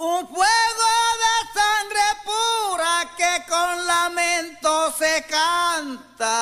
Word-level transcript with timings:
Un 0.00 0.28
fuego 0.28 0.44
de 1.24 1.34
sangre 1.58 2.06
pura 2.24 3.10
que 3.16 3.42
con 3.48 3.84
lamento 3.84 4.94
se 4.96 5.24
canta. 5.28 6.32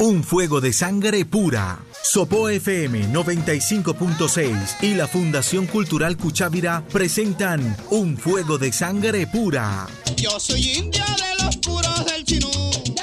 Un 0.00 0.24
fuego 0.24 0.60
de 0.60 0.72
sangre 0.72 1.24
pura. 1.24 1.78
Sopo 2.02 2.48
FM 2.48 3.12
95.6 3.12 4.82
y 4.82 4.94
la 4.94 5.06
Fundación 5.06 5.66
Cultural 5.66 6.16
Cuchávira 6.16 6.82
presentan 6.90 7.76
Un 7.90 8.16
fuego 8.16 8.58
de 8.58 8.72
sangre 8.72 9.28
pura. 9.28 9.86
Yo 10.16 10.40
soy 10.40 10.72
indio 10.72 11.04
de 11.04 11.44
los 11.44 11.56
puros 11.58 12.04
del 12.04 12.24
chinú. 12.24 12.67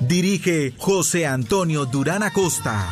Dirige 0.00 0.72
José 0.78 1.26
Antonio 1.26 1.84
Durán 1.84 2.22
Acosta. 2.22 2.86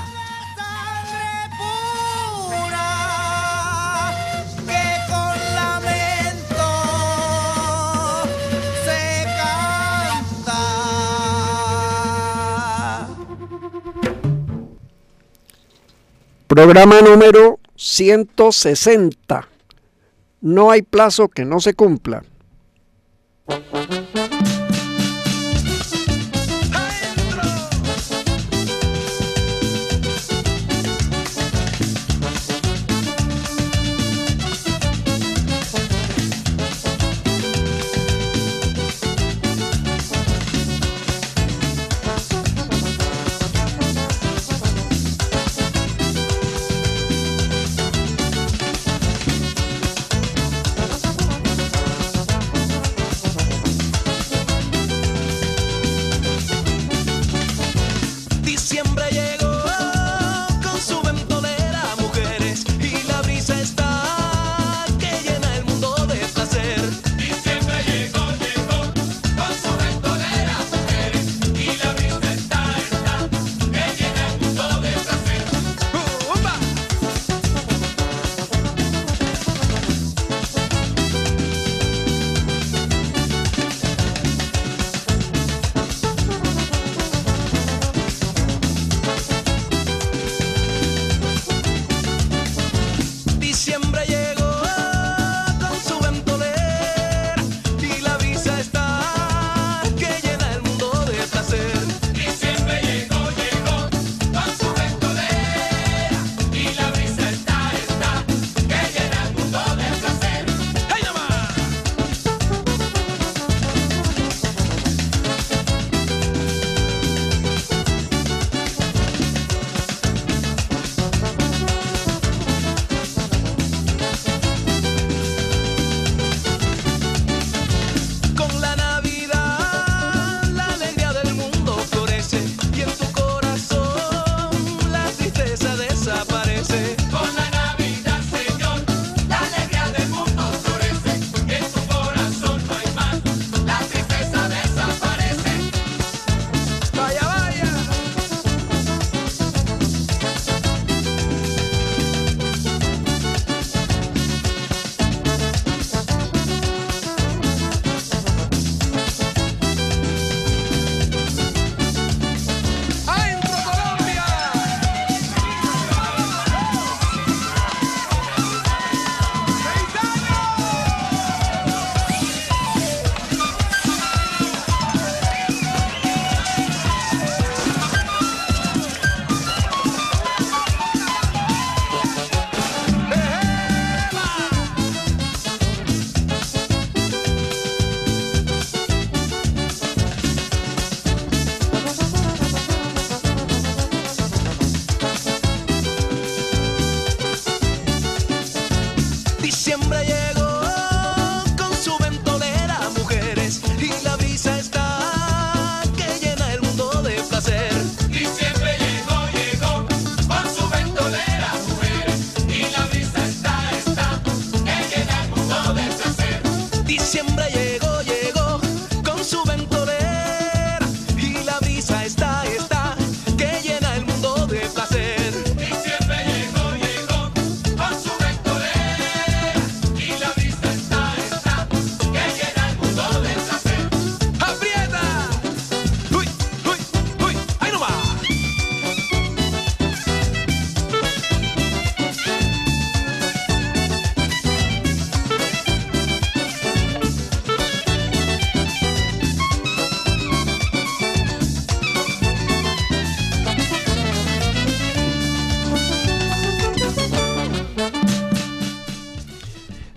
Programa 16.48 17.00
número 17.02 17.60
160. 17.76 19.48
No 20.40 20.70
hay 20.70 20.82
plazo 20.82 21.28
que 21.28 21.44
no 21.44 21.60
se 21.60 21.74
cumpla. 21.74 22.24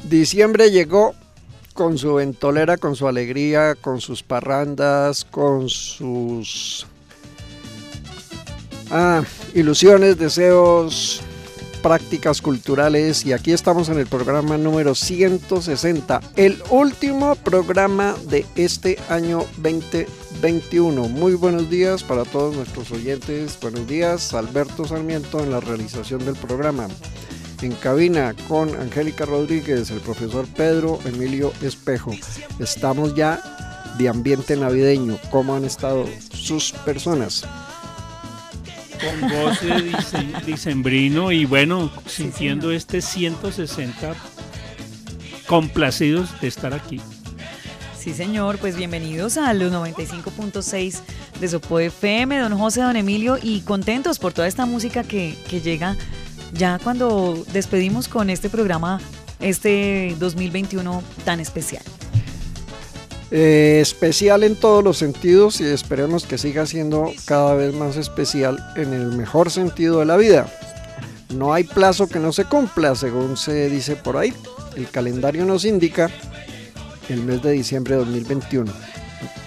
Diciembre 0.09 0.71
llegó 0.71 1.13
con 1.75 1.99
su 1.99 2.15
ventolera, 2.15 2.77
con 2.77 2.95
su 2.95 3.07
alegría, 3.07 3.75
con 3.75 4.01
sus 4.01 4.23
parrandas, 4.23 5.23
con 5.23 5.69
sus 5.69 6.87
ah, 8.89 9.21
ilusiones, 9.53 10.17
deseos, 10.17 11.21
prácticas 11.83 12.41
culturales 12.41 13.23
y 13.23 13.33
aquí 13.33 13.51
estamos 13.51 13.89
en 13.89 13.99
el 13.99 14.07
programa 14.07 14.57
número 14.57 14.95
160, 14.95 16.21
el 16.37 16.57
último 16.71 17.35
programa 17.35 18.15
de 18.29 18.47
este 18.55 18.97
año 19.09 19.45
2021. 19.57 21.07
Muy 21.07 21.35
buenos 21.35 21.69
días 21.69 22.01
para 22.01 22.25
todos 22.25 22.55
nuestros 22.55 22.89
oyentes, 22.91 23.59
buenos 23.61 23.87
días, 23.87 24.33
Alberto 24.33 24.85
Sarmiento 24.85 25.39
en 25.39 25.51
la 25.51 25.59
realización 25.59 26.25
del 26.25 26.35
programa. 26.35 26.87
En 27.61 27.73
cabina 27.73 28.33
con 28.47 28.73
Angélica 28.79 29.25
Rodríguez, 29.25 29.91
el 29.91 29.99
profesor 29.99 30.47
Pedro 30.47 30.99
Emilio 31.03 31.51
Espejo. 31.61 32.11
Estamos 32.57 33.15
ya 33.15 33.41
de 33.97 34.07
ambiente 34.07 34.55
navideño. 34.55 35.17
¿Cómo 35.29 35.55
han 35.55 35.65
estado 35.65 36.05
sus 36.31 36.71
personas? 36.71 37.45
con 38.99 39.29
voz 39.29 39.61
de 39.61 39.93
dicembrino 40.45 41.31
y 41.31 41.45
bueno, 41.45 41.89
sintiendo 42.05 42.71
este 42.71 43.01
160 43.01 44.13
complacidos 45.47 46.29
de 46.41 46.49
estar 46.49 46.73
aquí. 46.73 46.99
Sí, 47.97 48.13
señor, 48.13 48.57
pues 48.57 48.75
bienvenidos 48.75 49.37
a 49.37 49.53
los 49.53 49.71
95.6 49.71 50.99
de 51.39 51.47
Sopo 51.47 51.79
FM, 51.79 52.39
don 52.39 52.57
José, 52.57 52.81
don 52.81 52.95
Emilio, 52.95 53.37
y 53.41 53.61
contentos 53.61 54.19
por 54.19 54.33
toda 54.33 54.47
esta 54.47 54.65
música 54.65 55.03
que, 55.03 55.37
que 55.49 55.61
llega 55.61 55.95
ya 56.53 56.79
cuando 56.79 57.43
despedimos 57.53 58.07
con 58.07 58.29
este 58.29 58.49
programa, 58.49 58.99
este 59.39 60.15
2021 60.19 61.03
tan 61.25 61.39
especial. 61.39 61.83
Eh, 63.31 63.77
especial 63.79 64.43
en 64.43 64.55
todos 64.55 64.83
los 64.83 64.97
sentidos 64.97 65.61
y 65.61 65.65
esperemos 65.65 66.25
que 66.25 66.39
siga 66.39 66.65
siendo 66.65 67.11
cada 67.25 67.53
vez 67.53 67.75
más 67.75 67.95
especial 67.95 68.57
en 68.75 68.91
el 68.91 69.11
mejor 69.11 69.51
sentido 69.51 69.99
de 69.99 70.05
la 70.05 70.17
vida. 70.17 70.51
No 71.33 71.53
hay 71.53 71.63
plazo 71.63 72.07
que 72.07 72.19
no 72.19 72.31
se 72.31 72.45
cumpla, 72.45 72.95
según 72.95 73.37
se 73.37 73.69
dice 73.69 73.95
por 73.95 74.17
ahí. 74.17 74.33
El 74.75 74.89
calendario 74.89 75.45
nos 75.45 75.63
indica 75.63 76.09
el 77.07 77.21
mes 77.21 77.43
de 77.43 77.51
diciembre 77.51 77.95
de 77.95 77.99
2021. 77.99 78.71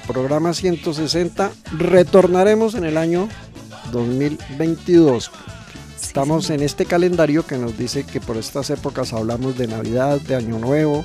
Programa 0.06 0.54
160, 0.54 1.50
retornaremos 1.76 2.75
en 2.75 2.84
el 2.84 2.96
año 2.96 3.28
2022. 3.90 5.31
Estamos 6.02 6.50
en 6.50 6.62
este 6.62 6.84
calendario 6.84 7.46
que 7.46 7.56
nos 7.56 7.78
dice 7.78 8.04
que 8.04 8.20
por 8.20 8.37
estas 8.37 8.69
épocas 8.69 9.14
hablamos 9.14 9.56
de 9.56 9.66
Navidad, 9.66 10.20
de 10.20 10.34
Año 10.34 10.58
Nuevo, 10.58 11.04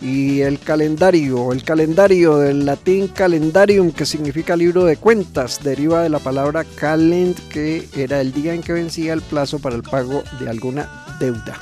y 0.00 0.42
el 0.42 0.60
calendario, 0.60 1.52
el 1.52 1.64
calendario 1.64 2.38
del 2.38 2.66
latín 2.66 3.08
calendarium, 3.08 3.90
que 3.90 4.04
significa 4.04 4.54
libro 4.54 4.84
de 4.84 4.96
cuentas, 4.96 5.60
deriva 5.62 6.02
de 6.02 6.08
la 6.08 6.18
palabra 6.18 6.64
calend, 6.76 7.36
que 7.48 7.88
era 7.96 8.20
el 8.20 8.32
día 8.32 8.54
en 8.54 8.62
que 8.62 8.74
vencía 8.74 9.12
el 9.12 9.22
plazo 9.22 9.58
para 9.58 9.74
el 9.74 9.82
pago 9.82 10.22
de 10.38 10.48
alguna 10.48 11.16
deuda. 11.18 11.58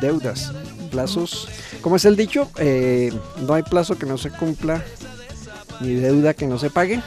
Deudas, 0.00 0.52
plazos. 0.90 1.48
¿Cómo 1.80 1.96
es 1.96 2.04
el 2.04 2.16
dicho? 2.16 2.50
Eh, 2.58 3.12
no 3.46 3.54
hay 3.54 3.62
plazo 3.62 3.96
que 3.96 4.06
no 4.06 4.18
se 4.18 4.30
cumpla, 4.30 4.84
ni 5.80 5.94
deuda 5.94 6.34
que 6.34 6.46
no 6.46 6.58
se 6.58 6.70
pague. 6.70 7.00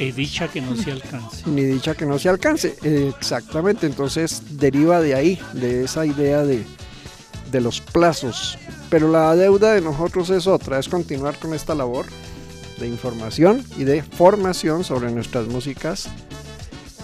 Ni 0.00 0.12
dicha 0.12 0.48
que 0.48 0.60
no 0.60 0.76
se 0.76 0.92
alcance. 0.92 1.42
Ni 1.46 1.62
dicha 1.62 1.94
que 1.94 2.06
no 2.06 2.18
se 2.18 2.28
alcance. 2.28 2.76
exactamente, 2.82 3.86
entonces 3.86 4.42
deriva 4.58 5.00
de 5.00 5.14
ahí, 5.14 5.40
de 5.52 5.84
esa 5.84 6.06
idea 6.06 6.44
de, 6.44 6.64
de 7.50 7.60
los 7.60 7.80
plazos 7.80 8.58
pero 8.90 9.08
la 9.08 9.34
deuda 9.36 9.72
de 9.72 9.80
nosotros 9.80 10.28
es 10.30 10.48
otra, 10.48 10.80
es 10.80 10.88
continuar 10.88 11.38
con 11.38 11.54
esta 11.54 11.76
labor 11.76 12.06
de 12.78 12.88
información 12.88 13.64
y 13.78 13.84
de 13.84 14.02
formación 14.02 14.82
sobre 14.82 15.12
nuestras 15.12 15.46
músicas 15.46 16.08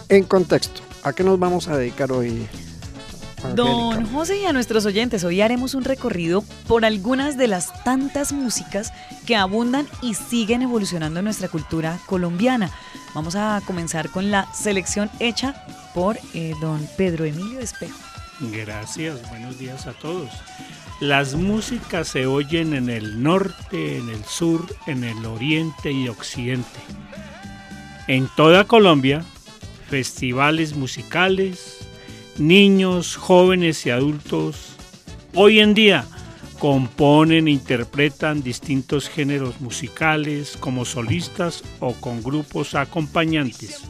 en 0.08 0.24
contexto. 0.24 0.80
¿A 1.04 1.12
qué 1.12 1.22
nos 1.22 1.38
vamos 1.38 1.68
a 1.68 1.78
dedicar 1.78 2.10
hoy? 2.10 2.48
Don 3.54 4.06
José 4.06 4.40
y 4.40 4.44
a 4.44 4.52
nuestros 4.52 4.84
oyentes, 4.86 5.24
hoy 5.24 5.40
haremos 5.40 5.74
un 5.74 5.84
recorrido 5.84 6.42
por 6.66 6.84
algunas 6.84 7.36
de 7.36 7.48
las 7.48 7.84
tantas 7.84 8.32
músicas 8.32 8.92
que 9.26 9.36
abundan 9.36 9.86
y 10.02 10.14
siguen 10.14 10.62
evolucionando 10.62 11.20
en 11.20 11.24
nuestra 11.24 11.48
cultura 11.48 11.98
colombiana. 12.06 12.70
Vamos 13.14 13.36
a 13.36 13.60
comenzar 13.66 14.10
con 14.10 14.30
la 14.30 14.46
selección 14.52 15.10
hecha 15.20 15.64
por 15.94 16.18
eh, 16.34 16.54
don 16.60 16.86
Pedro 16.96 17.24
Emilio 17.24 17.60
Espejo. 17.60 17.98
Gracias, 18.40 19.28
buenos 19.30 19.58
días 19.58 19.86
a 19.86 19.92
todos. 19.94 20.30
Las 21.00 21.34
músicas 21.34 22.08
se 22.08 22.26
oyen 22.26 22.74
en 22.74 22.90
el 22.90 23.22
norte, 23.22 23.98
en 23.98 24.08
el 24.08 24.24
sur, 24.24 24.66
en 24.86 25.04
el 25.04 25.24
oriente 25.24 25.90
y 25.90 26.08
occidente. 26.08 26.80
En 28.08 28.28
toda 28.36 28.64
Colombia, 28.64 29.24
festivales 29.88 30.74
musicales, 30.74 31.75
niños, 32.38 33.16
jóvenes 33.16 33.84
y 33.86 33.90
adultos, 33.90 34.76
hoy 35.34 35.60
en 35.60 35.74
día 35.74 36.06
componen 36.58 37.48
e 37.48 37.50
interpretan 37.50 38.42
distintos 38.42 39.08
géneros 39.08 39.60
musicales 39.60 40.56
como 40.58 40.84
solistas 40.84 41.62
o 41.80 41.92
con 41.92 42.22
grupos 42.22 42.74
acompañantes. 42.74 43.82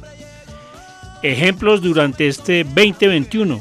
Ejemplos 1.22 1.80
durante 1.80 2.28
este 2.28 2.64
2021 2.64 3.60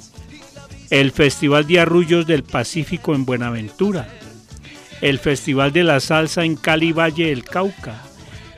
el 0.90 1.12
Festival 1.12 1.66
de 1.66 1.80
Arrullos 1.80 2.28
del 2.28 2.44
Pacífico 2.44 3.16
en 3.16 3.26
Buenaventura, 3.26 4.08
el 5.02 5.20
Festival 5.20 5.74
de 5.74 5.84
la 5.84 6.00
Salsa 6.00 6.46
en 6.46 6.56
Cali 6.56 6.92
Valle 6.92 7.28
del 7.28 7.44
Cauca, 7.44 8.02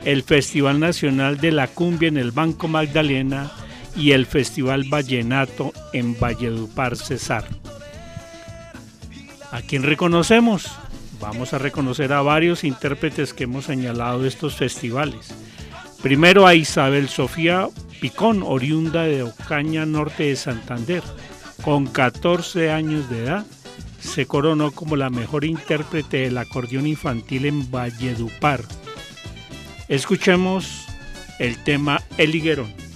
el 0.04 0.22
Festival 0.22 0.78
Nacional 0.78 1.38
de 1.38 1.52
la 1.52 1.68
Cumbia 1.68 2.08
en 2.08 2.18
el 2.18 2.30
Banco 2.30 2.68
Magdalena 2.68 3.50
y 3.96 4.12
el 4.12 4.26
Festival 4.26 4.84
Vallenato 4.84 5.72
en 5.92 6.18
Valledupar 6.18 6.96
Cesar. 6.96 7.44
¿A 9.50 9.62
quién 9.62 9.82
reconocemos? 9.82 10.70
Vamos 11.20 11.52
a 11.52 11.58
reconocer 11.58 12.12
a 12.12 12.22
varios 12.22 12.64
intérpretes 12.64 13.34
que 13.34 13.44
hemos 13.44 13.64
señalado 13.64 14.22
de 14.22 14.28
estos 14.28 14.54
festivales. 14.56 15.34
Primero 16.02 16.46
a 16.46 16.54
Isabel 16.54 17.08
Sofía 17.08 17.68
Picón, 18.00 18.42
oriunda 18.44 19.02
de 19.02 19.24
Ocaña, 19.24 19.84
norte 19.84 20.24
de 20.24 20.36
Santander 20.36 21.02
con 21.64 21.86
14 21.86 22.70
años 22.70 23.10
de 23.10 23.24
edad, 23.24 23.46
se 24.00 24.26
coronó 24.26 24.70
como 24.70 24.94
la 24.94 25.10
mejor 25.10 25.44
intérprete 25.44 26.18
del 26.18 26.38
acordeón 26.38 26.86
infantil 26.86 27.46
en 27.46 27.70
Valledupar. 27.70 28.62
Escuchemos 29.88 30.86
el 31.40 31.62
tema 31.64 32.00
El 32.16 32.34
Higuerón. 32.34 32.87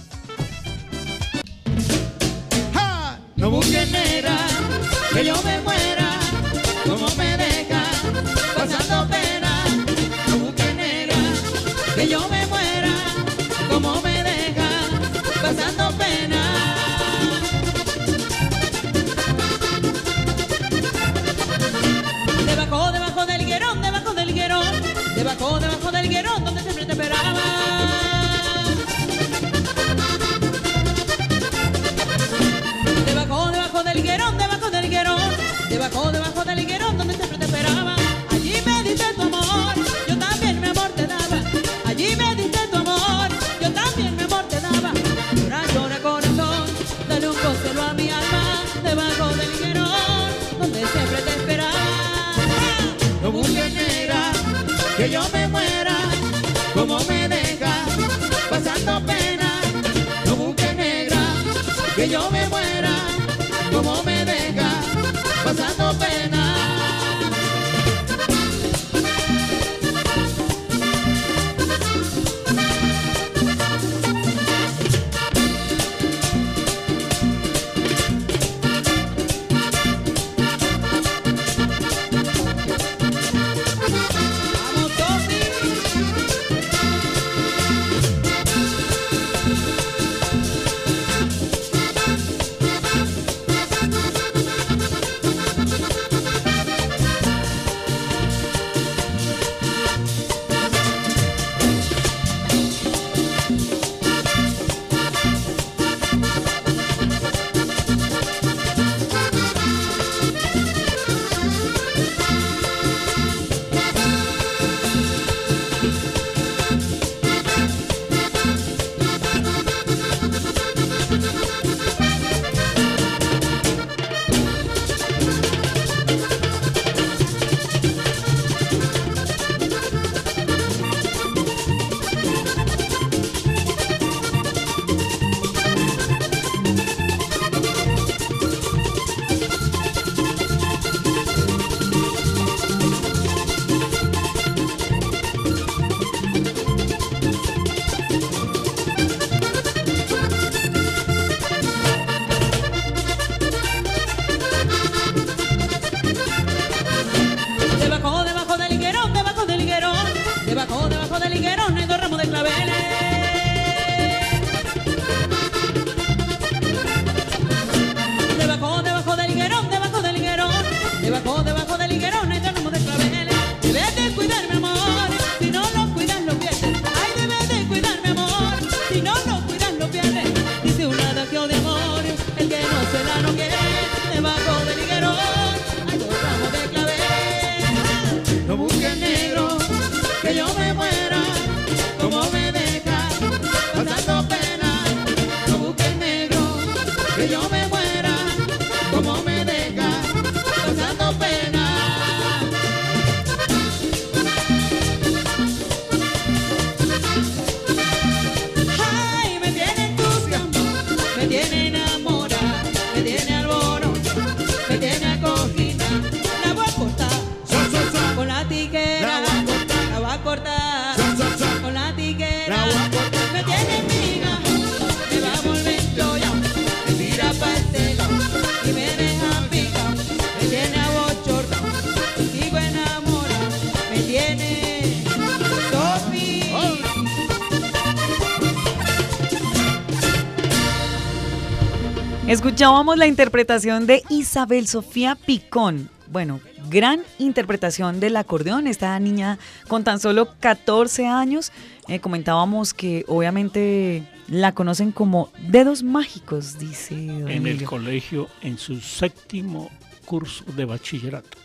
Escuchábamos 242.63 242.97
la 242.97 243.07
interpretación 243.07 243.85
de 243.87 244.03
Isabel 244.07 244.67
Sofía 244.67 245.15
Picón. 245.15 245.89
Bueno, 246.07 246.39
gran 246.69 247.01
interpretación 247.19 247.99
del 247.99 248.15
acordeón. 248.15 248.67
Esta 248.67 248.97
niña 249.01 249.37
con 249.67 249.83
tan 249.83 249.99
solo 249.99 250.29
14 250.39 251.05
años. 251.05 251.51
Eh, 251.89 251.99
comentábamos 251.99 252.73
que 252.73 253.03
obviamente 253.09 254.07
la 254.29 254.53
conocen 254.53 254.93
como 254.93 255.29
dedos 255.49 255.83
mágicos, 255.83 256.57
dice. 256.57 256.95
don 256.95 257.27
En 257.27 257.47
el 257.47 257.61
colegio, 257.65 258.29
en 258.41 258.57
su 258.57 258.79
séptimo 258.79 259.69
curso 260.05 260.45
de 260.55 260.63
bachillerato. 260.63 261.37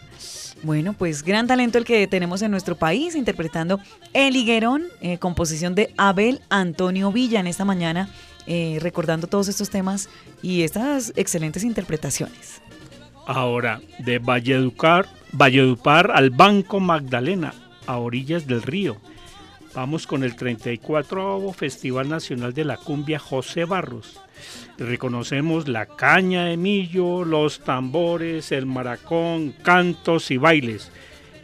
Bueno, 0.63 0.93
pues 0.93 1.25
gran 1.25 1.49
talento 1.49 1.79
el 1.79 1.85
que 1.85 2.07
tenemos 2.07 2.43
en 2.43 2.53
nuestro 2.53 2.77
país, 2.77 3.17
interpretando 3.17 3.81
El 4.13 4.37
Higuerón, 4.37 4.85
eh, 5.01 5.19
composición 5.19 5.75
de 5.75 5.93
Abel 5.97 6.43
Antonio 6.49 7.11
Villa 7.11 7.41
en 7.41 7.49
esta 7.49 7.65
mañana, 7.65 8.09
eh, 8.51 8.79
recordando 8.81 9.27
todos 9.27 9.49
estos 9.49 9.69
temas 9.69 10.09
y 10.41 10.63
estas 10.63 11.13
excelentes 11.17 11.65
interpretaciones. 11.65 12.63
Ahora, 13.27 13.83
de 13.99 14.19
Valledupar, 14.19 15.07
Valledupar 15.33 16.11
al 16.13 16.31
Banco 16.31 16.81
Magdalena, 16.81 17.53
a 17.87 17.99
orillas 17.99 18.47
del 18.47 18.63
río. 18.63 18.97
Vamos 19.75 20.07
con 20.07 20.25
el 20.25 20.35
34 20.35 21.53
Festival 21.53 22.09
Nacional 22.09 22.55
de 22.55 22.65
la 22.65 22.79
Cumbia 22.79 23.19
José 23.19 23.67
Barros. 23.67 24.19
Reconocemos 24.79 25.69
la 25.69 25.85
caña 25.85 26.47
de 26.47 26.57
millo, 26.57 27.27
los 27.27 27.61
tambores, 27.61 28.51
el 28.51 28.65
maracón, 28.65 29.53
cantos 29.63 30.31
y 30.31 30.39
bailes. 30.39 30.91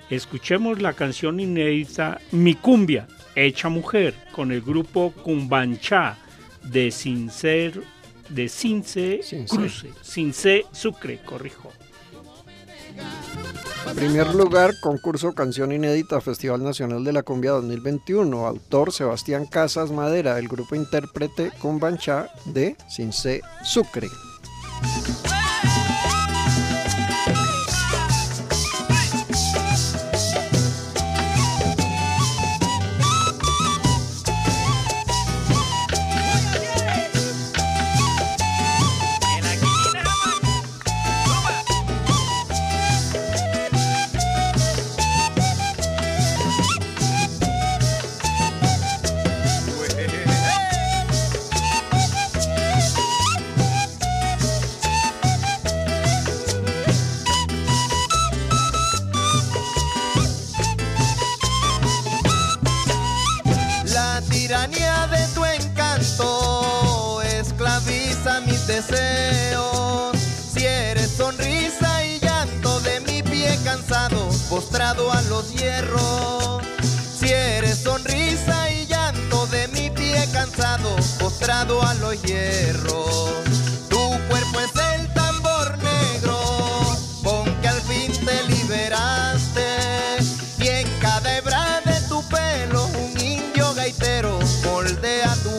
Escuchemos 0.09 0.81
la 0.81 0.95
canción 0.95 1.39
inédita 1.39 2.19
Mi 2.33 2.55
Cumbia, 2.55 3.09
hecha 3.35 3.69
mujer, 3.69 4.15
con 4.33 4.53
el 4.53 4.63
grupo 4.63 5.13
Cumbanchá 5.23 6.24
de 6.65 6.91
Sincer, 6.91 7.83
de 8.29 8.49
Cince. 8.49 9.21
Cruce, 9.49 9.91
Cince 10.03 10.65
Sucre, 10.73 11.21
corrijo. 11.25 11.71
Primer 13.95 14.35
lugar, 14.35 14.75
concurso 14.81 15.35
Canción 15.35 15.71
Inédita 15.71 16.21
Festival 16.21 16.63
Nacional 16.63 17.05
de 17.05 17.13
la 17.13 17.23
Cumbia 17.23 17.53
2021. 17.53 18.47
Autor 18.47 18.93
Sebastián 18.93 19.47
Casas 19.47 19.91
Madera, 19.91 20.39
el 20.39 20.49
grupo 20.49 20.75
intérprete 20.75 21.53
Cumbanchá 21.61 22.31
de 22.47 22.77
Cince 22.89 23.43
Sucre. 23.63 24.09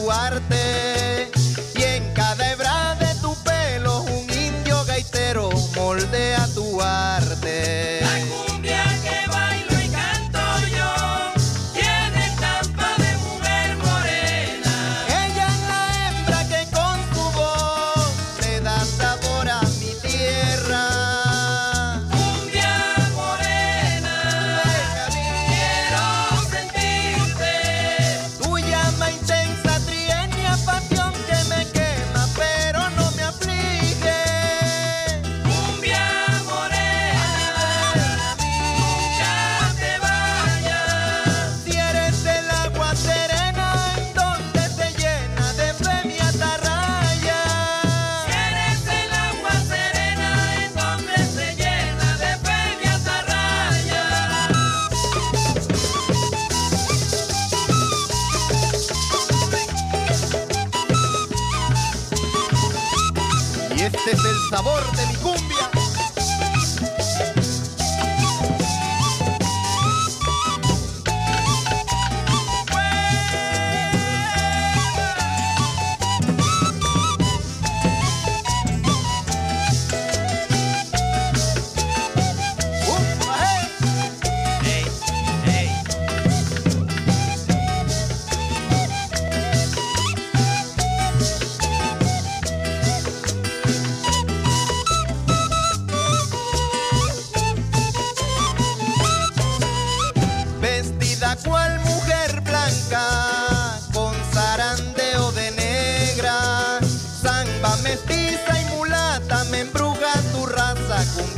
Moldea 0.06 0.85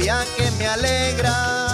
cumbia 0.08 0.24
que 0.36 0.50
me 0.52 0.66
alegra. 0.66 1.67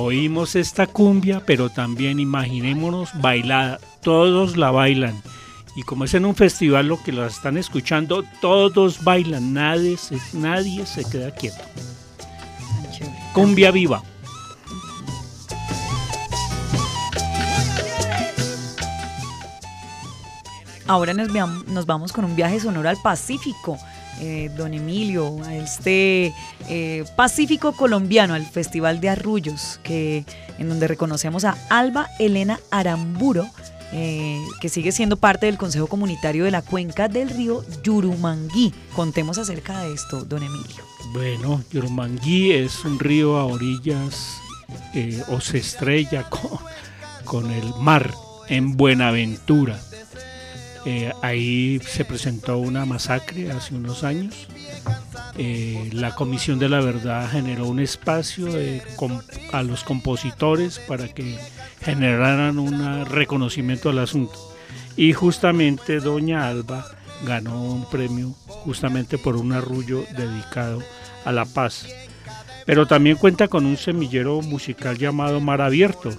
Oímos 0.00 0.54
esta 0.54 0.86
cumbia, 0.86 1.42
pero 1.44 1.70
también 1.70 2.20
imaginémonos 2.20 3.10
bailada. 3.20 3.80
Todos 4.00 4.56
la 4.56 4.70
bailan. 4.70 5.20
Y 5.74 5.82
como 5.82 6.04
es 6.04 6.14
en 6.14 6.24
un 6.24 6.36
festival 6.36 6.86
lo 6.86 7.02
que 7.02 7.10
la 7.10 7.26
están 7.26 7.58
escuchando, 7.58 8.22
todos 8.40 9.02
bailan. 9.02 9.52
Nadie 9.54 9.96
se, 9.96 10.16
nadie 10.34 10.86
se 10.86 11.04
queda 11.04 11.32
quieto. 11.32 11.64
Cumbia 13.32 13.72
viva. 13.72 14.04
Ahora 20.86 21.12
nos, 21.12 21.28
nos 21.66 21.86
vamos 21.86 22.12
con 22.12 22.24
un 22.24 22.36
viaje 22.36 22.60
sonoro 22.60 22.88
al 22.88 22.98
Pacífico. 23.02 23.78
Eh, 24.20 24.50
don 24.56 24.74
Emilio, 24.74 25.42
a 25.44 25.54
este 25.54 26.34
eh, 26.68 27.04
Pacífico 27.16 27.72
colombiano, 27.72 28.34
al 28.34 28.44
Festival 28.46 29.00
de 29.00 29.10
Arrullos, 29.10 29.80
que, 29.82 30.24
en 30.58 30.68
donde 30.68 30.88
reconocemos 30.88 31.44
a 31.44 31.56
Alba 31.70 32.08
Elena 32.18 32.58
Aramburo, 32.70 33.48
eh, 33.92 34.40
que 34.60 34.68
sigue 34.68 34.92
siendo 34.92 35.16
parte 35.16 35.46
del 35.46 35.56
Consejo 35.56 35.86
Comunitario 35.86 36.44
de 36.44 36.50
la 36.50 36.62
Cuenca 36.62 37.08
del 37.08 37.30
Río 37.30 37.64
Yurumangui. 37.82 38.74
Contemos 38.94 39.38
acerca 39.38 39.82
de 39.82 39.94
esto, 39.94 40.24
don 40.24 40.42
Emilio. 40.42 40.84
Bueno, 41.12 41.62
Yurumangui 41.70 42.52
es 42.52 42.84
un 42.84 42.98
río 42.98 43.36
a 43.36 43.46
orillas 43.46 44.40
o 45.28 45.40
se 45.40 45.58
estrella 45.58 46.28
con 47.24 47.50
el 47.50 47.72
mar 47.80 48.12
en 48.48 48.76
Buenaventura. 48.76 49.78
Eh, 50.90 51.12
ahí 51.20 51.82
se 51.86 52.06
presentó 52.06 52.56
una 52.56 52.86
masacre 52.86 53.52
hace 53.52 53.74
unos 53.74 54.04
años. 54.04 54.48
Eh, 55.36 55.90
la 55.92 56.14
Comisión 56.14 56.58
de 56.58 56.70
la 56.70 56.80
Verdad 56.80 57.28
generó 57.30 57.66
un 57.66 57.78
espacio 57.78 58.48
a 59.52 59.62
los 59.62 59.84
compositores 59.84 60.78
para 60.78 61.08
que 61.08 61.38
generaran 61.82 62.58
un 62.58 63.04
reconocimiento 63.04 63.90
al 63.90 63.98
asunto. 63.98 64.32
Y 64.96 65.12
justamente 65.12 66.00
Doña 66.00 66.48
Alba 66.48 66.86
ganó 67.26 67.62
un 67.62 67.84
premio 67.90 68.30
justamente 68.48 69.18
por 69.18 69.36
un 69.36 69.52
arrullo 69.52 70.06
dedicado 70.16 70.82
a 71.26 71.32
la 71.32 71.44
paz. 71.44 71.86
Pero 72.64 72.86
también 72.86 73.16
cuenta 73.16 73.48
con 73.48 73.66
un 73.66 73.76
semillero 73.76 74.40
musical 74.40 74.96
llamado 74.96 75.38
Mar 75.38 75.60
Abierto. 75.60 76.12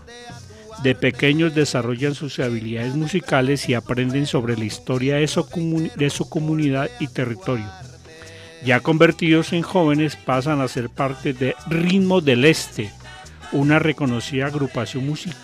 De 0.84 0.96
pequeños 0.96 1.54
desarrollan 1.56 2.16
sus 2.16 2.40
habilidades 2.40 2.96
musicales 2.96 3.68
y 3.68 3.74
aprenden 3.74 4.26
sobre 4.26 4.56
la 4.56 4.64
historia 4.64 5.18
de 5.18 5.28
su, 5.28 6.30
comunidad 6.30 6.90
y 7.00 7.08
territorio. 7.08 7.70
Ya 8.64 8.80
convertidos 8.80 9.52
en 9.52 9.62
jóvenes 9.62 10.16
pasan 10.16 10.62
a 10.62 10.68
ser 10.68 10.90
parte 10.90 11.34
de 11.34 11.56
Ritmo 11.68 12.22
del 12.22 12.46
Este, 12.46 12.92
una 13.52 13.80
reconocida 13.80 14.46
agrupación 14.46 15.06
musica- 15.06 15.36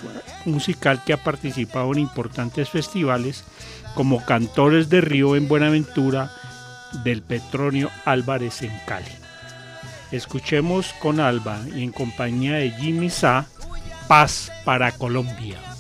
musical 0.46 1.02
que 1.06 1.14
ha 1.14 1.24
participado 1.24 1.92
en 1.94 2.00
importantes 2.00 2.70
festivales 2.70 3.44
como 3.94 4.24
Cantores 4.26 4.90
de 4.90 5.02
Río 5.02 5.36
en 5.36 5.48
Buenaventura, 5.48 6.32
del 7.04 7.22
Petronio 7.22 7.90
Álvarez 8.06 8.62
en 8.62 8.72
Cali. 8.86 9.12
Escuchemos 10.12 10.94
con 11.02 11.20
Alba 11.20 11.60
y 11.76 11.84
en 11.84 11.92
compañía 11.92 12.54
de 12.56 12.72
Jimmy 12.72 13.10
Sa, 13.10 13.48
Paz 14.08 14.52
para 14.64 14.92
Colombia. 14.92 15.75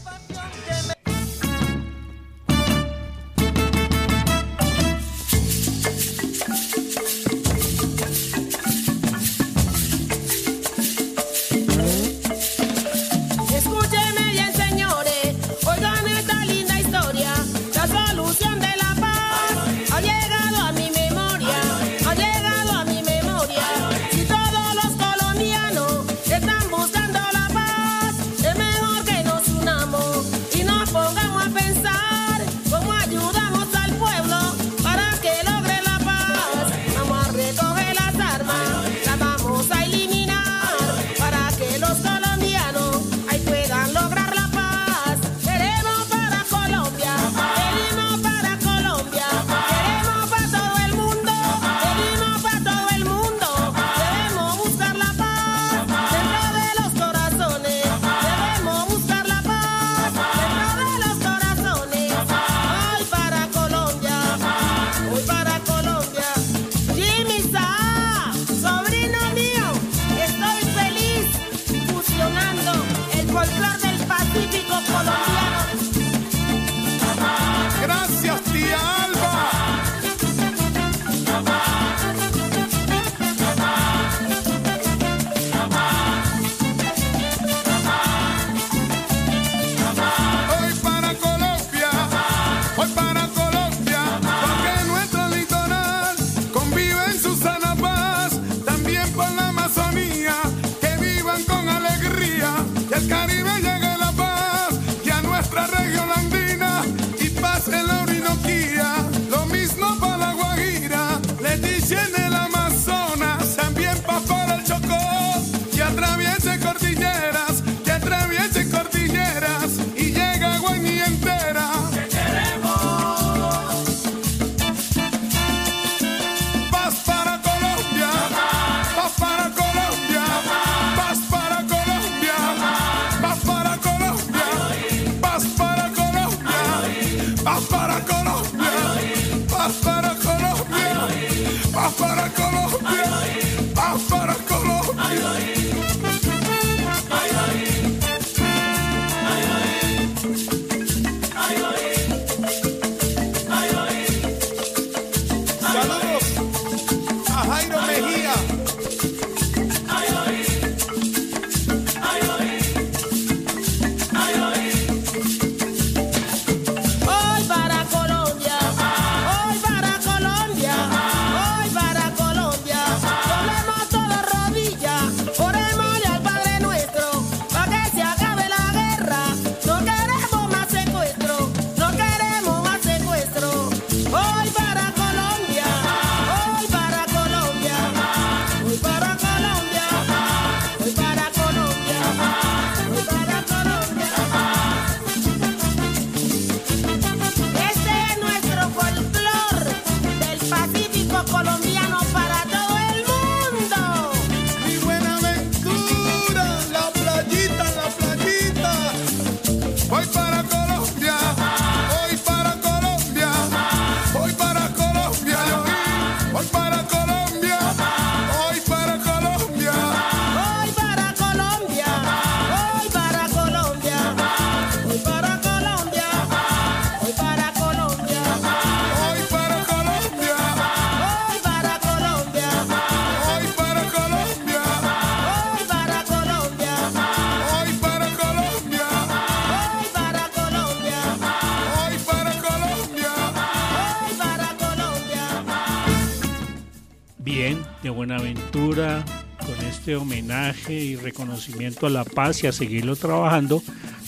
Homenaje 249.95 250.73
y 250.73 250.95
reconocimiento 250.95 251.87
a 251.87 251.89
la 251.89 252.03
paz 252.03 252.43
y 252.43 252.47
a 252.47 252.51
seguirlo 252.51 252.95
trabajando, 252.95 253.61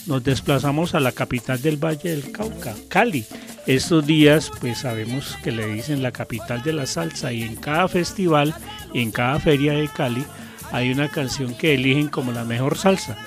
nos 0.05 0.23
desplazamos 0.23 0.95
a 0.95 0.99
la 0.99 1.11
capital 1.11 1.61
del 1.61 1.77
Valle 1.77 2.09
del 2.09 2.31
Cauca, 2.31 2.75
Cali. 2.87 3.25
Estos 3.65 4.05
días, 4.05 4.51
pues 4.59 4.79
sabemos 4.79 5.37
que 5.43 5.51
le 5.51 5.67
dicen 5.67 6.01
la 6.01 6.11
capital 6.11 6.63
de 6.63 6.73
la 6.73 6.85
salsa 6.85 7.33
y 7.33 7.43
en 7.43 7.55
cada 7.55 7.87
festival 7.87 8.55
en 8.93 9.11
cada 9.11 9.39
feria 9.39 9.73
de 9.73 9.87
Cali 9.89 10.25
hay 10.71 10.91
una 10.91 11.09
canción 11.09 11.53
que 11.55 11.73
eligen 11.73 12.07
como 12.07 12.31
la 12.31 12.43
mejor 12.43 12.77
salsa. 12.77 13.17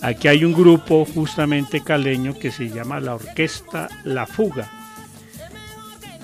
Aquí 0.00 0.28
hay 0.28 0.44
un 0.44 0.52
grupo 0.52 1.04
justamente 1.04 1.82
caleño 1.82 2.38
que 2.38 2.50
se 2.50 2.68
llama 2.70 3.00
la 3.00 3.14
Orquesta 3.14 3.88
La 4.04 4.26
Fuga 4.26 4.79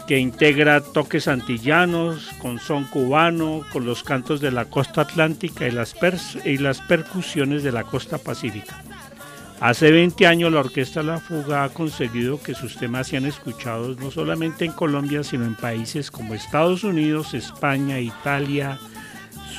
que 0.06 0.18
integra 0.18 0.80
toques 0.80 1.26
antillanos, 1.26 2.30
con 2.40 2.60
son 2.60 2.84
cubano, 2.84 3.62
con 3.72 3.84
los 3.84 4.04
cantos 4.04 4.40
de 4.40 4.52
la 4.52 4.66
costa 4.66 5.02
atlántica 5.02 5.66
y 5.66 5.72
las, 5.72 5.96
y 6.44 6.58
las 6.58 6.80
percusiones 6.80 7.64
de 7.64 7.72
la 7.72 7.82
costa 7.82 8.18
pacífica. 8.18 8.82
Hace 9.60 9.90
20 9.90 10.26
años 10.26 10.52
la 10.52 10.60
Orquesta 10.60 11.02
La 11.02 11.18
Fuga 11.18 11.64
ha 11.64 11.70
conseguido 11.70 12.40
que 12.40 12.54
sus 12.54 12.76
temas 12.76 13.08
sean 13.08 13.24
escuchados 13.24 13.98
no 13.98 14.10
solamente 14.10 14.64
en 14.64 14.72
Colombia, 14.72 15.24
sino 15.24 15.44
en 15.44 15.54
países 15.54 16.10
como 16.10 16.34
Estados 16.34 16.84
Unidos, 16.84 17.34
España, 17.34 17.98
Italia, 17.98 18.78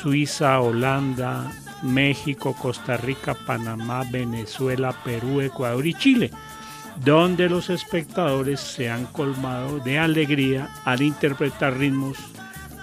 Suiza, 0.00 0.60
Holanda, 0.60 1.50
México, 1.82 2.54
Costa 2.54 2.96
Rica, 2.96 3.34
Panamá, 3.34 4.04
Venezuela, 4.10 4.94
Perú, 5.04 5.40
Ecuador 5.40 5.86
y 5.86 5.94
Chile 5.94 6.30
donde 7.04 7.48
los 7.48 7.70
espectadores 7.70 8.60
se 8.60 8.90
han 8.90 9.06
colmado 9.06 9.78
de 9.78 9.98
alegría 9.98 10.68
al 10.84 11.02
interpretar 11.02 11.76
ritmos 11.76 12.18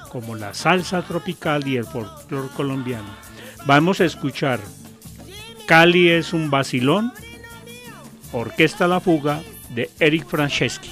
como 0.10 0.36
la 0.36 0.54
salsa 0.54 1.02
tropical 1.02 1.68
y 1.68 1.78
el 1.78 1.86
folclore 1.86 2.50
colombiano. 2.56 3.10
Vamos 3.66 4.00
a 4.00 4.06
escuchar 4.06 4.60
Cali 5.66 6.10
es 6.10 6.32
un 6.32 6.52
vacilón, 6.52 7.12
Orquesta 8.32 8.88
La 8.88 9.00
Fuga 9.00 9.42
de 9.72 9.90
Eric 10.00 10.28
Franceschi. 10.28 10.92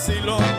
vacilón. 0.00 0.49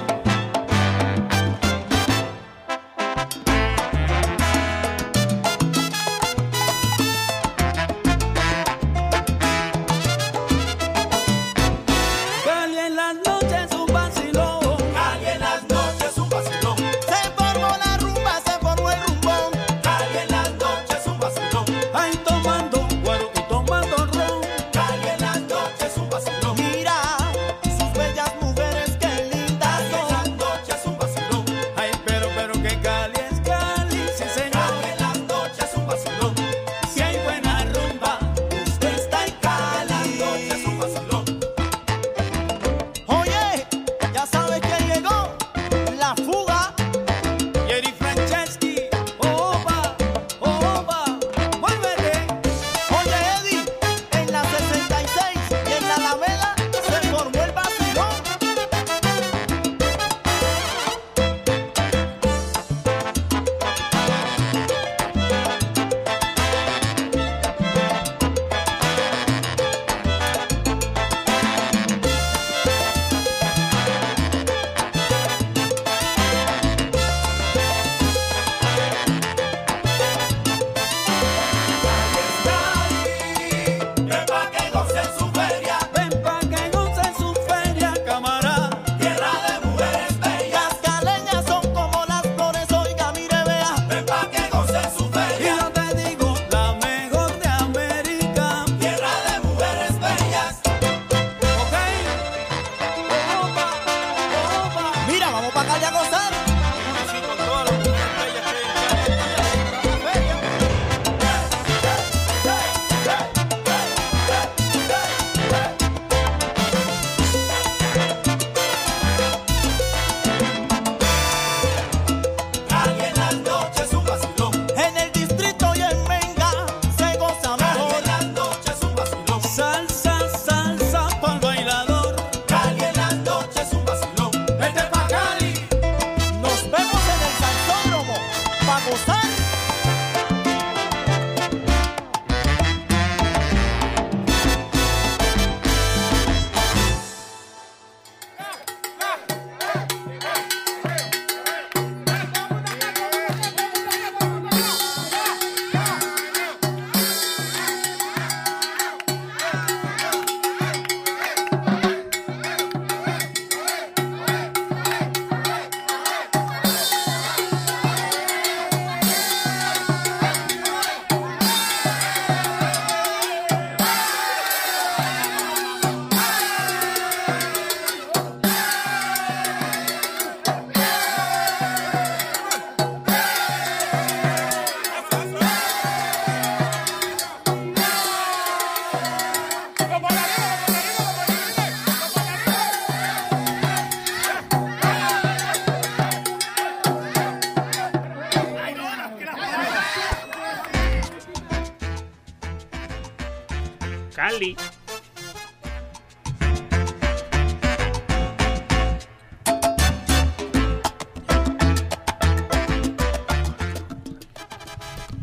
Cali. 204.15 204.55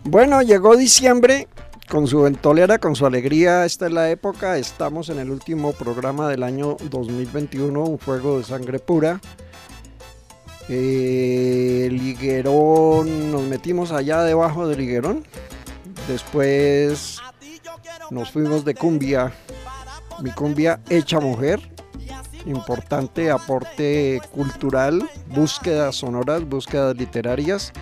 Bueno, 0.05 0.41
llegó 0.41 0.75
diciembre 0.77 1.49
con 1.89 2.07
su 2.07 2.23
ventolera, 2.23 2.79
con 2.79 2.97
su 2.97 3.05
alegría. 3.05 3.67
Esta 3.67 3.87
es 3.87 3.93
la 3.93 4.11
época. 4.11 4.57
Estamos 4.57 5.11
en 5.11 5.19
el 5.19 5.31
último 5.31 5.73
programa 5.73 6.29
del 6.29 6.43
año 6.43 6.77
2021, 6.91 7.83
un 7.83 7.99
fuego 7.99 8.39
de 8.39 8.45
sangre 8.45 8.79
pura. 8.79 9.21
Eh, 10.71 11.89
Liguerón, 11.91 13.33
nos 13.33 13.43
metimos 13.43 13.93
allá 13.93 14.23
debajo 14.23 14.67
del 14.67 14.79
Liguerón. 14.79 15.25
Después 16.09 17.21
nos 18.11 18.31
fuimos 18.31 18.65
de 18.65 18.75
cumbia. 18.75 19.33
Mi 20.23 20.31
cumbia 20.31 20.81
hecha 20.89 21.21
mujer. 21.21 21.61
Importante 22.47 23.31
aporte 23.31 24.21
cultural, 24.33 25.03
búsquedas 25.35 25.97
sonoras, 25.97 26.49
búsquedas 26.49 26.97
literarias. 26.97 27.73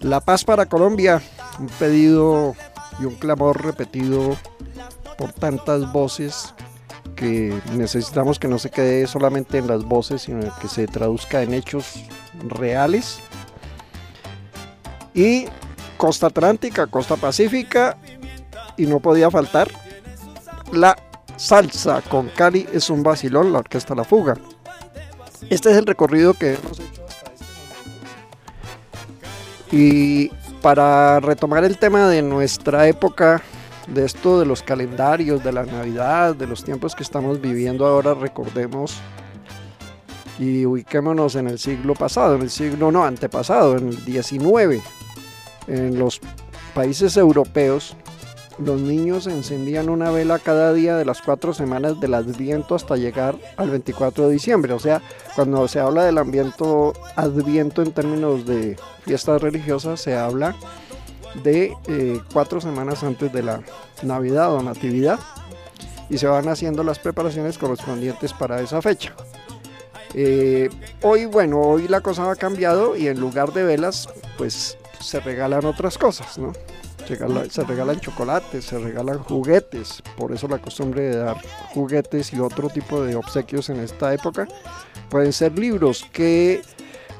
La 0.00 0.20
paz 0.20 0.44
para 0.44 0.66
Colombia, 0.66 1.22
un 1.58 1.68
pedido 1.68 2.56
y 2.98 3.04
un 3.04 3.14
clamor 3.16 3.62
repetido 3.62 4.36
por 5.18 5.32
tantas 5.32 5.92
voces 5.92 6.54
que 7.14 7.54
necesitamos 7.74 8.38
que 8.38 8.48
no 8.48 8.58
se 8.58 8.70
quede 8.70 9.06
solamente 9.06 9.58
en 9.58 9.66
las 9.66 9.84
voces, 9.84 10.22
sino 10.22 10.40
que 10.58 10.68
se 10.68 10.86
traduzca 10.86 11.42
en 11.42 11.52
hechos 11.52 12.02
reales. 12.48 13.20
Y 15.12 15.46
costa 15.98 16.28
atlántica, 16.28 16.86
costa 16.86 17.16
pacífica, 17.16 17.98
y 18.80 18.86
no 18.86 19.00
podía 19.00 19.30
faltar 19.30 19.68
la 20.72 20.96
salsa 21.36 22.02
con 22.02 22.28
Cali 22.28 22.66
es 22.72 22.90
un 22.90 23.02
vacilón, 23.02 23.52
la 23.52 23.58
orquesta 23.58 23.94
La 23.94 24.04
Fuga. 24.04 24.36
Este 25.48 25.70
es 25.70 25.76
el 25.76 25.86
recorrido 25.86 26.34
que 26.34 26.54
hemos 26.54 26.78
hecho 26.78 27.04
hasta 27.06 27.32
este 27.32 27.44
momento. 27.90 28.16
Y 29.72 30.30
para 30.62 31.18
retomar 31.20 31.64
el 31.64 31.78
tema 31.78 32.08
de 32.08 32.22
nuestra 32.22 32.86
época, 32.86 33.42
de 33.88 34.04
esto 34.04 34.38
de 34.38 34.46
los 34.46 34.62
calendarios, 34.62 35.42
de 35.42 35.52
la 35.52 35.64
Navidad, 35.64 36.36
de 36.36 36.46
los 36.46 36.62
tiempos 36.62 36.94
que 36.94 37.02
estamos 37.02 37.40
viviendo 37.40 37.86
ahora, 37.86 38.14
recordemos 38.14 39.00
y 40.38 40.64
ubiquémonos 40.64 41.34
en 41.34 41.48
el 41.48 41.58
siglo 41.58 41.94
pasado, 41.94 42.36
en 42.36 42.42
el 42.42 42.50
siglo 42.50 42.92
no, 42.92 43.04
antepasado, 43.04 43.76
en 43.76 43.88
el 43.88 44.04
19. 44.04 44.80
En 45.66 45.98
los 45.98 46.20
países 46.74 47.16
europeos, 47.16 47.96
los 48.64 48.80
niños 48.80 49.26
encendían 49.26 49.88
una 49.88 50.10
vela 50.10 50.38
cada 50.38 50.72
día 50.72 50.96
de 50.96 51.04
las 51.04 51.22
cuatro 51.22 51.52
semanas 51.54 51.98
del 52.00 52.14
Adviento 52.14 52.74
hasta 52.74 52.96
llegar 52.96 53.36
al 53.56 53.70
24 53.70 54.26
de 54.26 54.32
diciembre. 54.32 54.72
O 54.72 54.78
sea, 54.78 55.02
cuando 55.34 55.66
se 55.68 55.80
habla 55.80 56.04
del 56.04 56.18
ambiente 56.18 56.64
Adviento 57.16 57.82
en 57.82 57.92
términos 57.92 58.46
de 58.46 58.76
fiestas 59.04 59.40
religiosas, 59.40 60.00
se 60.00 60.16
habla 60.16 60.54
de 61.42 61.72
eh, 61.86 62.20
cuatro 62.32 62.60
semanas 62.60 63.02
antes 63.02 63.32
de 63.32 63.42
la 63.42 63.62
Navidad 64.02 64.52
o 64.54 64.62
Natividad 64.62 65.18
y 66.08 66.18
se 66.18 66.26
van 66.26 66.48
haciendo 66.48 66.82
las 66.82 66.98
preparaciones 66.98 67.56
correspondientes 67.56 68.32
para 68.32 68.60
esa 68.60 68.82
fecha. 68.82 69.14
Eh, 70.14 70.68
hoy, 71.02 71.26
bueno, 71.26 71.60
hoy 71.60 71.86
la 71.86 72.00
cosa 72.00 72.30
ha 72.30 72.36
cambiado 72.36 72.96
y 72.96 73.06
en 73.06 73.20
lugar 73.20 73.52
de 73.52 73.62
velas, 73.62 74.08
pues 74.36 74.76
se 75.00 75.20
regalan 75.20 75.64
otras 75.64 75.96
cosas, 75.96 76.36
¿no? 76.36 76.52
Se, 77.06 77.16
regala- 77.16 77.50
se 77.50 77.64
regalan 77.64 78.00
chocolates, 78.00 78.64
se 78.64 78.78
regalan 78.78 79.18
juguetes, 79.18 80.02
por 80.16 80.32
eso 80.32 80.46
la 80.48 80.58
costumbre 80.58 81.02
de 81.02 81.16
dar 81.16 81.36
juguetes 81.74 82.32
y 82.32 82.40
otro 82.40 82.68
tipo 82.68 83.02
de 83.02 83.16
obsequios 83.16 83.68
en 83.70 83.80
esta 83.80 84.12
época. 84.14 84.46
Pueden 85.08 85.32
ser 85.32 85.58
libros. 85.58 86.06
¿Qué 86.12 86.62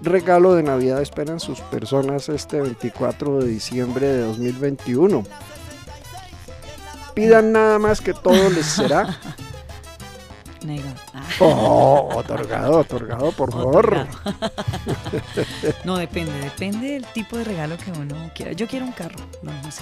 regalo 0.03 0.55
de 0.55 0.63
Navidad 0.63 1.03
esperan 1.03 1.41
sus 1.41 1.61
personas 1.61 2.29
este 2.29 2.61
24 2.61 3.41
de 3.41 3.49
diciembre 3.49 4.07
de 4.07 4.21
2021? 4.23 5.25
Pidan 7.15 7.53
nada 7.53 7.79
más 7.79 8.01
que 8.01 8.15
todo 8.15 8.49
les 8.51 8.67
será. 8.67 9.19
Nega. 10.65 10.93
Ah, 11.15 11.23
Oh, 11.41 12.09
otorgado, 12.17 12.79
otorgado, 12.81 13.33
por 13.33 13.51
favor. 13.53 14.07
No, 15.85 15.97
depende, 15.97 16.33
depende 16.41 16.93
del 16.93 17.07
tipo 17.07 17.37
de 17.39 17.45
regalo 17.45 17.77
que 17.79 17.91
uno 17.93 18.31
quiera. 18.35 18.53
Yo 18.53 18.67
quiero 18.67 18.87
un 18.87 18.93
carro, 18.93 19.19
no, 19.43 19.53
no 19.53 19.71
sé. 19.71 19.81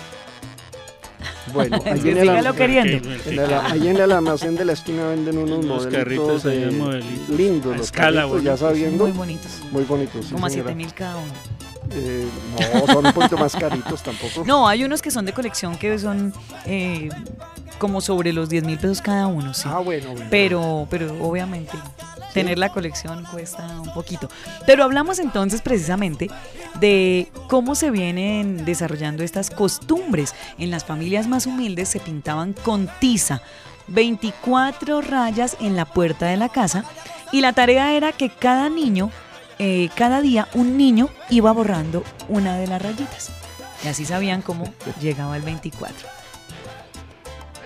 Bueno, 1.53 1.79
ahí 1.85 2.01
en, 2.01 2.07
el, 2.19 2.21
sígalo 2.21 2.51
alm- 2.51 2.57
queriendo. 2.57 3.09
en 3.13 3.39
el- 3.39 3.55
ahí 3.55 3.89
en 3.89 3.97
el 3.97 4.13
almacén 4.13 4.55
de 4.57 4.65
la 4.65 4.73
esquina 4.75 5.09
venden 5.09 5.39
unos 5.39 5.65
modelitos 5.65 5.93
carritos 5.93 6.47
ahí, 6.47 6.63
eh, 6.65 6.71
modelitos. 6.71 7.29
lindos, 7.31 7.77
los 7.77 7.87
escala, 7.87 8.21
carritos, 8.23 8.43
ya 8.45 8.57
sabiendo. 8.57 9.05
Muy 9.05 9.13
bonitos. 9.13 9.53
Muy 9.73 9.85
bonitos, 9.85 10.27
sí, 10.27 10.33
Como 10.33 10.47
a 10.47 10.51
señora. 10.51 10.69
7 10.71 10.77
mil 10.77 10.95
cada 10.95 11.17
uno. 11.17 11.33
Eh, 11.91 12.27
no, 12.87 12.87
son 12.93 13.07
un 13.07 13.13
poquito 13.13 13.39
más 13.39 13.57
caritos 13.57 14.03
tampoco. 14.03 14.45
No, 14.45 14.69
hay 14.69 14.85
unos 14.85 15.01
que 15.01 15.11
son 15.11 15.25
de 15.25 15.33
colección 15.33 15.77
que 15.79 15.99
son 15.99 16.35
eh, 16.67 17.09
como 17.79 18.01
sobre 18.01 18.33
los 18.33 18.49
10 18.49 18.65
mil 18.65 18.79
pesos 18.79 19.01
cada 19.01 19.27
uno, 19.27 19.55
sí. 19.55 19.69
Ah, 19.71 19.79
bueno, 19.79 20.13
bueno. 20.13 20.27
Pero, 20.31 20.87
pero 20.91 21.17
obviamente 21.25 21.73
tener 22.33 22.59
la 22.59 22.69
colección 22.69 23.25
cuesta 23.25 23.67
un 23.81 23.93
poquito. 23.93 24.29
Pero 24.67 24.85
hablamos 24.85 25.19
entonces 25.19 25.63
precisamente 25.63 26.31
de 26.79 27.31
cómo 27.49 27.75
se 27.75 27.91
vienen 27.91 28.65
desarrollando 28.65 29.23
estas 29.23 29.51
costumbres. 29.51 30.35
En 30.59 30.71
las 30.71 30.85
familias 30.85 31.27
más 31.27 31.47
humildes 31.47 31.89
se 31.89 32.01
pintaban 32.01 32.53
con 32.53 32.89
tiza 33.01 33.41
24 33.89 35.01
rayas 35.01 35.57
en 35.61 35.77
la 35.77 35.85
puerta 35.85 36.27
de 36.27 36.37
la 36.37 36.49
casa 36.49 36.85
y 37.33 37.41
la 37.41 37.53
tarea 37.53 37.95
era 37.95 38.13
que 38.13 38.31
cada 38.31 38.69
niño, 38.69 39.11
eh, 39.59 39.89
cada 39.95 40.21
día 40.21 40.49
un 40.55 40.77
niño 40.77 41.09
iba 41.31 41.53
borrando 41.53 42.05
una 42.29 42.57
de 42.57 42.67
las 42.67 42.83
rayitas. 42.83 43.31
Y 43.85 43.89
así 43.89 44.05
sabían 44.05 44.43
cómo 44.43 44.65
llegaba 45.01 45.37
el 45.37 45.43
24. 45.43 46.18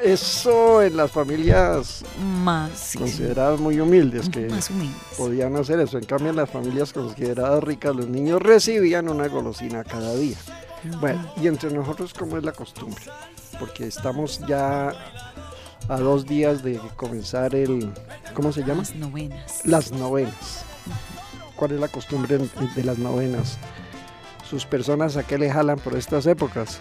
Eso 0.02 0.82
en 0.82 0.96
las 0.96 1.10
familias 1.12 2.04
Más, 2.42 2.70
sí, 2.72 2.92
sí, 2.92 2.98
consideradas 2.98 3.60
muy 3.60 3.78
humildes 3.78 4.28
que 4.28 4.48
más 4.48 4.70
humildes. 4.70 4.96
podían 5.16 5.54
hacer 5.56 5.78
eso. 5.80 5.98
En 5.98 6.04
cambio, 6.04 6.31
en 6.31 6.37
las 6.37 6.50
familias 6.50 6.92
consideradas 6.92 7.62
ricas, 7.62 7.94
los 7.94 8.08
niños 8.08 8.42
recibían 8.42 9.08
una 9.08 9.29
golosina 9.29 9.85
cada 9.85 10.14
día. 10.14 10.37
Bueno, 11.00 11.33
y 11.40 11.46
entre 11.46 11.70
nosotros, 11.70 12.12
¿cómo 12.12 12.37
es 12.37 12.42
la 12.44 12.52
costumbre? 12.52 13.02
Porque 13.60 13.87
estamos 13.87 14.40
ya 14.48 14.92
a 15.88 15.96
dos 15.98 16.27
días 16.27 16.62
de 16.64 16.81
comenzar 16.96 17.54
el, 17.54 17.92
¿cómo 18.35 18.52
se 18.52 18.62
llama? 18.62 18.83
Las 18.83 18.94
novenas. 18.96 19.60
Las 19.64 19.92
novenas. 19.92 20.64
¿Cuál 21.54 21.72
es 21.72 21.81
la 21.81 21.88
costumbre 21.88 22.38
de 22.74 22.85
las 22.85 22.98
novenas? 22.98 23.58
Sus 24.48 24.66
personas 24.66 25.16
a 25.16 25.22
qué 25.22 25.38
le 25.38 25.50
jalan 25.50 25.79
por 25.79 25.96
estas 25.96 26.27
épocas. 26.27 26.79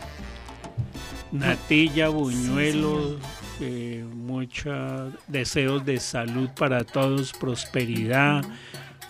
Natilla, 1.31 2.09
buñuelos, 2.09 3.17
eh, 3.61 4.05
muchos 4.13 5.13
deseos 5.27 5.85
de 5.85 5.99
salud 5.99 6.49
para 6.57 6.83
todos, 6.83 7.31
prosperidad, 7.33 8.43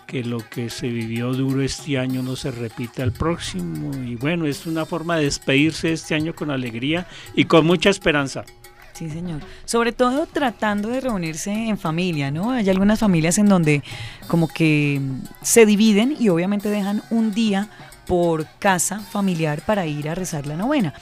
que 0.06 0.22
lo 0.22 0.38
que 0.38 0.70
se 0.70 0.88
vivió 0.88 1.32
duro 1.32 1.62
este 1.62 1.98
año 1.98 2.22
no 2.22 2.36
se 2.36 2.50
repita 2.50 3.02
el 3.02 3.12
próximo. 3.12 3.90
Y 4.04 4.14
bueno, 4.14 4.46
es 4.46 4.66
una 4.66 4.86
forma 4.86 5.16
de 5.16 5.24
despedirse 5.24 5.92
este 5.92 6.14
año 6.14 6.34
con 6.34 6.50
alegría 6.50 7.06
y 7.34 7.46
con 7.46 7.66
mucha 7.66 7.90
esperanza. 7.90 8.44
Sí, 8.92 9.08
señor. 9.08 9.40
Sobre 9.64 9.92
todo 9.92 10.26
tratando 10.26 10.90
de 10.90 11.00
reunirse 11.00 11.50
en 11.50 11.78
familia, 11.78 12.30
¿no? 12.30 12.50
Hay 12.50 12.68
algunas 12.68 13.00
familias 13.00 13.38
en 13.38 13.46
donde 13.46 13.82
como 14.28 14.48
que 14.48 15.00
se 15.40 15.66
dividen 15.66 16.14
y 16.20 16.28
obviamente 16.28 16.68
dejan 16.68 17.02
un 17.10 17.32
día 17.32 17.68
por 18.06 18.46
casa 18.58 19.00
familiar 19.00 19.62
para 19.64 19.86
ir 19.86 20.08
a 20.08 20.14
rezar 20.14 20.46
la 20.46 20.56
novena. 20.56 20.92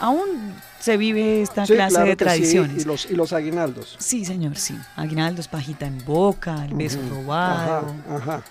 Aún 0.00 0.54
se 0.80 0.96
vive 0.96 1.42
esta 1.42 1.66
Sí, 1.66 1.72
clase 1.74 1.90
claro 1.94 2.06
de 2.06 2.12
sí, 2.12 2.16
tradiciones. 2.16 2.82
y, 2.82 2.84
los, 2.86 3.10
y 3.10 3.14
los 3.14 3.32
aguinaldos. 3.32 3.96
Sí, 3.98 4.24
señor, 4.24 4.56
sí. 4.56 4.78
Aguinaldos, 4.96 5.48
pajita 5.48 5.86
en 5.86 6.04
boca, 6.04 6.64
el 6.64 6.74
beso 6.74 6.98
Ujú. 6.98 7.08
robado. 7.16 7.94
Ajá, 8.08 8.16
ajá. 8.16 8.42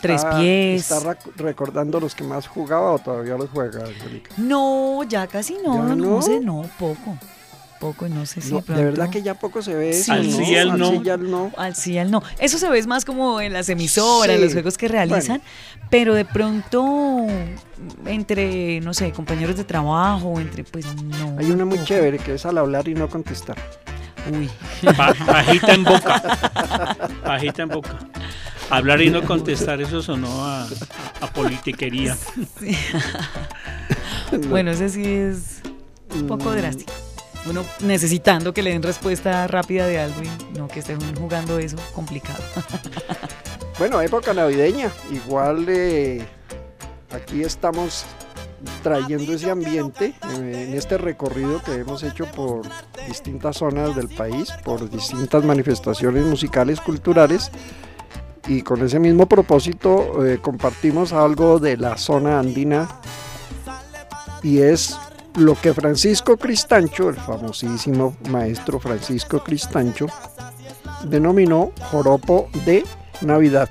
Tres 0.00 0.24
pies. 0.36 0.90
¿Está 0.90 1.16
recordando 1.36 1.98
los 1.98 2.14
que 2.14 2.22
más 2.22 2.46
jugaba 2.46 2.92
o 2.92 2.98
todavía 3.00 3.36
los 3.36 3.50
juega? 3.50 3.80
No, 4.36 5.02
ya 5.02 5.26
casi 5.26 5.56
no, 5.64 5.74
¿Ya 5.88 5.94
no, 5.94 5.96
no? 5.96 6.22
sé, 6.22 6.38
no, 6.40 6.62
poco. 6.78 7.18
Poco, 7.80 8.08
no 8.08 8.26
sé 8.26 8.40
si 8.40 8.52
No, 8.52 8.60
de 8.60 8.84
verdad 8.84 9.08
que 9.08 9.22
ya 9.22 9.34
poco 9.34 9.62
se 9.62 9.72
ve 9.74 9.92
Sí. 9.92 10.10
Al 10.10 10.28
¿no? 10.30 10.36
sí, 10.36 10.56
al 10.56 10.70
Al 10.70 10.78
no. 10.78 10.90
sí 10.90 11.00
y 11.04 11.08
al 11.10 11.30
no. 11.30 11.52
Al 11.56 11.74
sí, 11.76 11.96
al 11.98 12.10
no. 12.10 12.22
Eso 12.40 12.58
se 12.58 12.68
ve 12.68 12.82
más 12.86 13.04
como 13.04 13.40
en 13.40 13.52
las 13.52 13.68
emisoras, 13.68 14.36
Sí. 14.36 14.42
los 14.42 14.52
juegos 14.52 14.76
que 14.76 14.88
realizan, 14.88 15.40
pero 15.90 16.14
de 16.14 16.24
pronto 16.24 17.26
entre, 18.06 18.80
no 18.80 18.94
sé, 18.94 19.12
compañeros 19.12 19.56
de 19.56 19.64
trabajo, 19.64 20.40
entre, 20.40 20.64
pues 20.64 20.86
no. 21.04 21.36
Hay 21.38 21.50
una 21.50 21.64
muy 21.64 21.76
poco. 21.78 21.86
chévere 21.88 22.18
que 22.18 22.34
es 22.34 22.44
al 22.46 22.58
hablar 22.58 22.88
y 22.88 22.94
no 22.94 23.08
contestar. 23.08 23.56
Uy. 24.32 24.50
Pa- 24.96 25.14
pajita 25.14 25.72
en 25.74 25.84
boca. 25.84 26.22
Pajita 27.24 27.62
en 27.62 27.68
boca. 27.68 27.98
Hablar 28.70 29.00
y 29.00 29.08
no 29.08 29.22
contestar, 29.24 29.80
eso 29.80 30.02
sonó 30.02 30.44
a, 30.44 30.64
a 31.20 31.26
politiquería. 31.32 32.16
Bueno, 34.48 34.70
ese 34.72 34.88
sí 34.90 35.04
es 35.06 35.60
un 36.14 36.26
poco 36.26 36.50
Mm, 36.50 36.56
drástico. 36.56 36.92
Uno 37.46 37.64
necesitando 37.80 38.52
que 38.52 38.62
le 38.62 38.70
den 38.70 38.82
respuesta 38.82 39.46
rápida 39.46 39.86
de 39.86 39.98
algo 40.00 40.22
y 40.22 40.58
no 40.58 40.68
que 40.68 40.80
estén 40.80 40.98
jugando 41.16 41.58
eso, 41.58 41.76
complicado. 41.94 42.42
Bueno, 43.78 44.00
época 44.00 44.34
navideña. 44.34 44.90
Igual 45.12 45.64
eh, 45.68 46.26
aquí 47.12 47.42
estamos 47.42 48.04
trayendo 48.82 49.32
ese 49.32 49.52
ambiente 49.52 50.14
eh, 50.30 50.66
en 50.68 50.74
este 50.74 50.98
recorrido 50.98 51.62
que 51.62 51.74
hemos 51.74 52.02
hecho 52.02 52.26
por 52.26 52.62
distintas 53.06 53.58
zonas 53.58 53.94
del 53.94 54.08
país, 54.08 54.50
por 54.64 54.90
distintas 54.90 55.44
manifestaciones 55.44 56.24
musicales, 56.24 56.80
culturales. 56.80 57.52
Y 58.48 58.62
con 58.62 58.82
ese 58.82 58.98
mismo 58.98 59.26
propósito 59.26 60.26
eh, 60.26 60.38
compartimos 60.42 61.12
algo 61.12 61.60
de 61.60 61.76
la 61.76 61.96
zona 61.98 62.40
andina 62.40 62.88
y 64.42 64.58
es 64.58 64.98
lo 65.38 65.54
que 65.54 65.72
Francisco 65.72 66.36
Cristancho, 66.36 67.08
el 67.08 67.16
famosísimo 67.16 68.16
maestro 68.30 68.80
Francisco 68.80 69.42
Cristancho, 69.42 70.06
denominó 71.04 71.72
joropo 71.90 72.48
de 72.66 72.84
Navidad. 73.20 73.68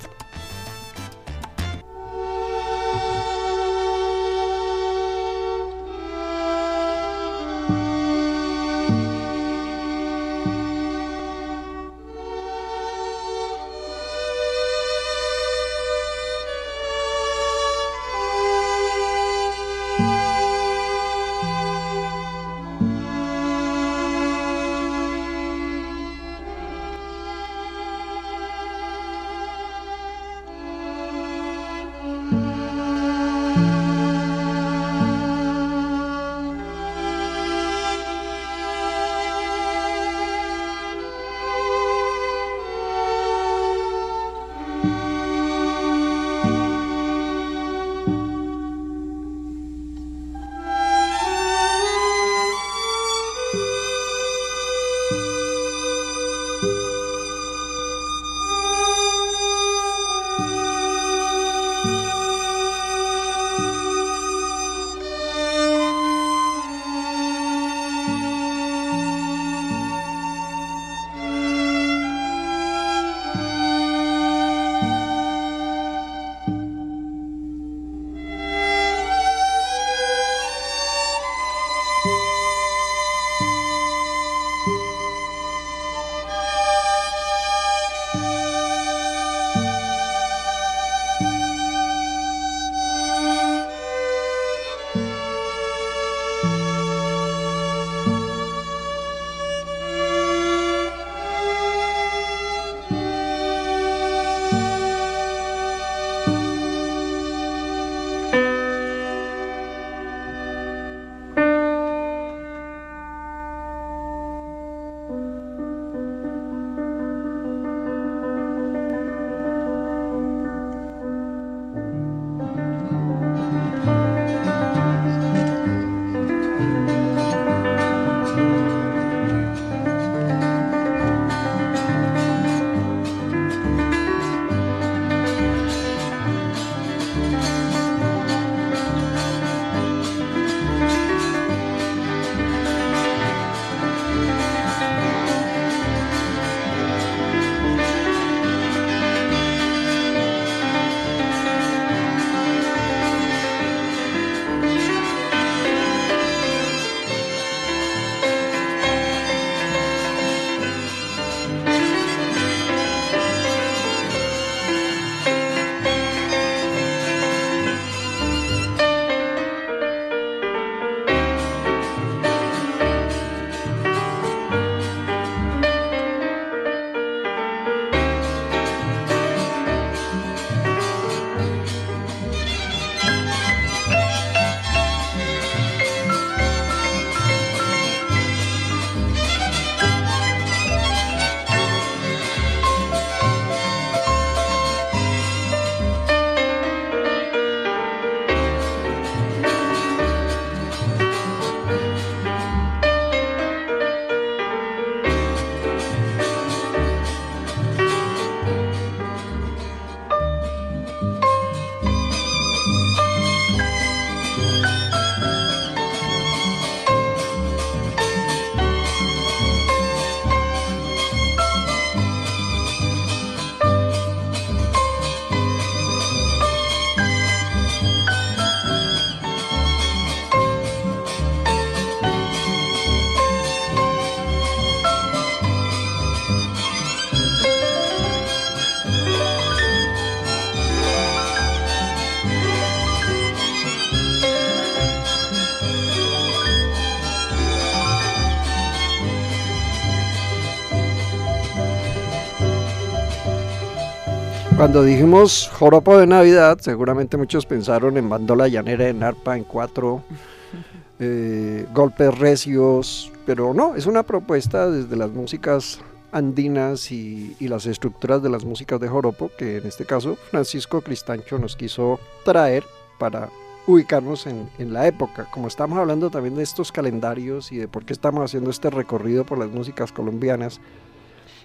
Cuando 254.67 254.83
dijimos 254.83 255.49
joropo 255.53 255.97
de 255.97 256.05
Navidad, 256.07 256.57
seguramente 256.59 257.15
muchos 257.15 257.45
pensaron 257.45 257.95
en 257.95 258.09
bandola 258.09 258.49
llanera 258.49 258.89
en 258.89 259.01
arpa 259.01 259.37
en 259.37 259.45
cuatro, 259.45 260.03
eh, 260.99 261.65
golpes 261.73 262.17
recios, 262.17 263.09
pero 263.25 263.53
no, 263.53 263.75
es 263.75 263.85
una 263.85 264.03
propuesta 264.03 264.69
desde 264.69 264.97
las 264.97 265.09
músicas 265.09 265.79
andinas 266.11 266.91
y, 266.91 267.33
y 267.39 267.47
las 267.47 267.65
estructuras 267.65 268.21
de 268.21 268.29
las 268.29 268.43
músicas 268.43 268.81
de 268.81 268.89
joropo 268.89 269.31
que 269.37 269.55
en 269.55 269.67
este 269.67 269.85
caso 269.85 270.17
Francisco 270.31 270.81
Cristancho 270.81 271.39
nos 271.39 271.55
quiso 271.55 271.97
traer 272.25 272.65
para 272.99 273.29
ubicarnos 273.67 274.27
en, 274.27 274.49
en 274.57 274.73
la 274.73 274.85
época. 274.85 275.29
Como 275.31 275.47
estamos 275.47 275.79
hablando 275.79 276.09
también 276.09 276.35
de 276.35 276.43
estos 276.43 276.73
calendarios 276.73 277.53
y 277.53 277.55
de 277.55 277.69
por 277.69 277.85
qué 277.85 277.93
estamos 277.93 278.21
haciendo 278.21 278.49
este 278.49 278.69
recorrido 278.69 279.25
por 279.25 279.37
las 279.37 279.49
músicas 279.49 279.93
colombianas, 279.93 280.59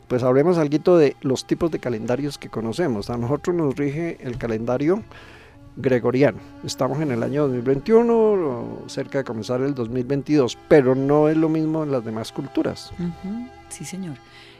pues 0.09 0.22
hablemos 0.22 0.59
algo 0.59 0.98
de 0.98 1.16
los 1.20 1.46
tipos 1.46 1.70
de 1.70 1.78
calendarios 1.78 2.38
que 2.38 2.48
conocemos. 2.48 3.11
A 3.11 3.16
nosotros 3.16 3.57
nos 3.57 3.76
rige 3.76 4.18
el 4.20 4.38
calendario 4.38 5.03
gregoriano. 5.76 6.38
Estamos 6.64 7.00
en 7.00 7.12
el 7.12 7.22
año 7.22 7.42
2021, 7.42 8.14
o 8.14 8.82
cerca 8.88 9.18
de 9.18 9.24
comenzar 9.24 9.61
el 9.62 9.74
2022, 9.74 10.59
pero 10.68 10.94
no 10.94 11.28
es 11.28 11.36
lo 11.36 11.48
mismo 11.48 11.82
en 11.82 11.92
las 11.92 12.05
demás 12.05 12.32
culturas. 12.32 12.92
Sí, 13.68 13.84
señor. 13.84 14.16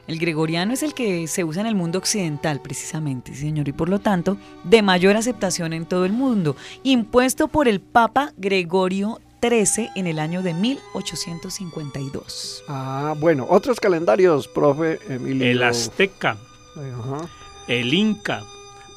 El 0.09 0.18
gregoriano 0.18 0.72
es 0.72 0.82
el 0.82 0.95
que 0.95 1.28
se 1.28 1.45
usa 1.45 1.61
en 1.61 1.68
el 1.68 1.76
mundo 1.76 1.99
occidental, 1.99 2.61
precisamente, 2.61 3.34
señor, 3.34 3.68
y 3.68 3.72
por 3.72 3.88
lo 3.88 4.01
tanto, 4.01 4.36
de 4.64 4.82
mayor 4.82 5.16
aceptación 5.16 5.72
en 5.72 5.86
todo 5.86 6.05
el 6.05 6.12
mundo, 6.12 6.57
impuesto 6.82 7.47
por 7.47 7.68
el 7.68 7.80
Papa 7.80 8.32
Gregorio 8.36 9.20
XIII 9.43 9.90
en 9.97 10.07
el 10.07 10.18
año 10.20 10.43
de 10.43 10.55
1852. 10.55 12.64
Ah, 12.68 13.14
bueno, 13.18 13.47
otros 13.49 13.80
calendarios, 13.80 14.49
profe 14.49 14.99
Emilio. 15.09 15.47
El 15.51 15.62
azteca, 15.62 16.36
Ajá. 16.76 17.28
el 17.68 17.93
inca, 17.93 18.43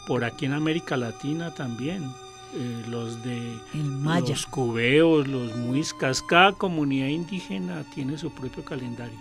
por 0.07 0.23
aquí 0.23 0.45
en 0.45 0.53
América 0.53 0.97
Latina 0.97 1.53
también. 1.53 2.11
eh, 2.57 2.85
los 2.87 3.21
de 3.21 3.57
El 3.73 3.83
maya. 3.83 4.29
los 4.29 4.45
cubeos, 4.45 5.27
los 5.27 5.53
muiscas, 5.57 6.21
cada 6.21 6.53
comunidad 6.53 7.07
indígena 7.07 7.83
tiene 7.93 8.17
su 8.17 8.31
propio 8.31 8.63
calendario. 8.63 9.17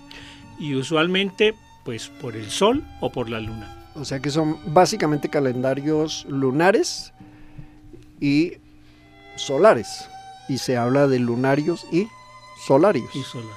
Y 0.57 0.77
usualmente, 0.77 1.53
pues 1.85 2.09
por 2.09 2.37
el 2.37 2.49
sol 2.49 2.85
o 3.01 3.11
por 3.11 3.29
la 3.29 3.41
luna. 3.41 3.89
O 3.97 4.05
sea 4.05 4.21
que 4.21 4.31
son 4.31 4.57
básicamente 4.67 5.29
calendarios 5.29 6.25
lunares 6.29 7.13
y 8.21 8.53
solares. 9.35 10.09
Y 10.49 10.59
se 10.59 10.77
habla 10.77 11.07
de 11.07 11.19
lunarios 11.19 11.87
y 11.91 12.09
solarios. 12.67 13.15
Y 13.15 13.23
solar. 13.23 13.57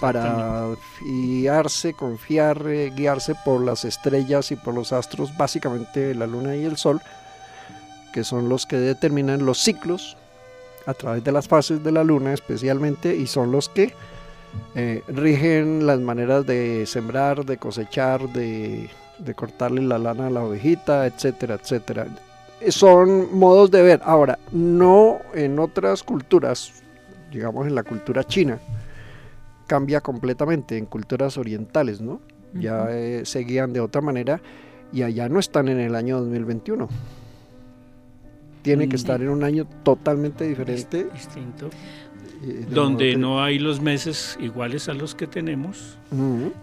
para 0.00 0.74
fiarse, 0.98 1.94
confiar, 1.94 2.66
eh, 2.66 2.92
guiarse 2.94 3.34
por 3.44 3.62
las 3.62 3.84
estrellas 3.84 4.50
y 4.50 4.56
por 4.56 4.74
los 4.74 4.92
astros, 4.92 5.34
básicamente 5.36 6.14
la 6.14 6.26
luna 6.26 6.54
y 6.54 6.64
el 6.64 6.76
sol, 6.76 7.00
que 8.12 8.24
son 8.24 8.48
los 8.48 8.66
que 8.66 8.76
determinan 8.76 9.46
los 9.46 9.58
ciclos 9.58 10.16
a 10.86 10.94
través 10.94 11.24
de 11.24 11.32
las 11.32 11.48
fases 11.48 11.82
de 11.82 11.92
la 11.92 12.04
luna 12.04 12.34
especialmente, 12.34 13.16
y 13.16 13.26
son 13.26 13.52
los 13.52 13.68
que 13.68 13.94
eh, 14.74 15.02
rigen 15.08 15.86
las 15.86 16.00
maneras 16.00 16.44
de 16.46 16.84
sembrar, 16.86 17.44
de 17.46 17.56
cosechar, 17.56 18.28
de, 18.28 18.90
de 19.18 19.34
cortarle 19.34 19.82
la 19.82 19.98
lana 19.98 20.26
a 20.26 20.30
la 20.30 20.42
ovejita, 20.42 21.06
etcétera, 21.06 21.54
etcétera. 21.54 22.06
Son 22.68 23.36
modos 23.36 23.70
de 23.70 23.82
ver. 23.82 24.00
Ahora, 24.04 24.38
no 24.52 25.18
en 25.34 25.58
otras 25.58 26.02
culturas, 26.02 26.82
digamos 27.32 27.66
en 27.66 27.74
la 27.74 27.82
cultura 27.82 28.22
china, 28.24 28.58
cambia 29.66 30.00
completamente 30.00 30.76
en 30.76 30.86
culturas 30.86 31.38
orientales, 31.38 32.00
¿no? 32.00 32.20
Ya 32.52 32.86
eh, 32.90 33.22
se 33.24 33.40
guían 33.40 33.72
de 33.72 33.80
otra 33.80 34.00
manera 34.00 34.40
y 34.92 35.02
allá 35.02 35.28
no 35.28 35.38
están 35.38 35.68
en 35.68 35.78
el 35.78 35.94
año 35.94 36.18
2021. 36.18 36.88
Tiene 38.62 38.88
que 38.88 38.96
Mm. 38.96 38.98
estar 38.98 39.22
en 39.22 39.28
un 39.30 39.44
año 39.44 39.66
totalmente 39.82 40.44
diferente. 40.46 41.04
Distinto. 41.14 41.70
Eh, 42.42 42.64
de 42.68 42.74
Donde 42.74 43.16
no 43.16 43.42
hay 43.42 43.58
los 43.58 43.80
meses 43.80 44.38
iguales 44.40 44.88
a 44.88 44.94
los 44.94 45.14
que 45.14 45.26
tenemos, 45.26 45.98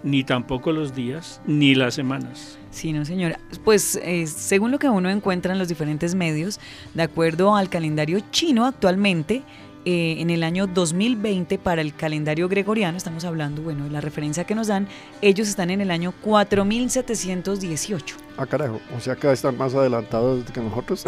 ni 0.04 0.24
tampoco 0.24 0.72
los 0.72 0.96
días, 0.96 1.42
ni 1.46 1.76
las 1.76 1.94
semanas. 1.94 2.58
Sí, 2.72 2.94
no, 2.94 3.06
señora. 3.06 3.40
Pues 3.64 3.96
eh, 4.04 4.28
según 4.28 4.72
lo 4.72 4.80
que 4.80 4.90
uno 4.90 5.10
encuentra 5.10 5.54
en 5.54 5.60
los 5.60 5.68
diferentes 5.68 6.16
medios, 6.16 6.60
de 6.94 7.04
acuerdo 7.04 7.56
al 7.56 7.70
calendario 7.70 8.20
chino 8.32 8.66
actualmente, 8.66 9.44
eh, 9.90 10.18
en 10.20 10.30
el 10.32 10.44
año 10.44 10.68
2020 10.68 11.58
para 11.60 11.82
el 11.82 11.96
calendario 11.96 12.50
gregoriano, 12.50 12.98
estamos 12.98 13.24
hablando, 13.24 13.62
bueno, 13.62 13.86
de 13.86 13.90
la 13.90 14.02
referencia 14.02 14.44
que 14.44 14.54
nos 14.54 14.68
dan, 14.68 14.86
ellos 15.22 15.48
están 15.48 15.70
en 15.70 15.80
el 15.80 15.92
año 15.92 16.12
4718. 16.22 18.18
Ah, 18.38 18.46
carajo, 18.46 18.82
o 18.96 19.00
sea 19.00 19.16
que 19.16 19.32
están 19.32 19.58
más 19.58 19.74
adelantados 19.74 20.44
que 20.52 20.60
nosotros. 20.60 21.06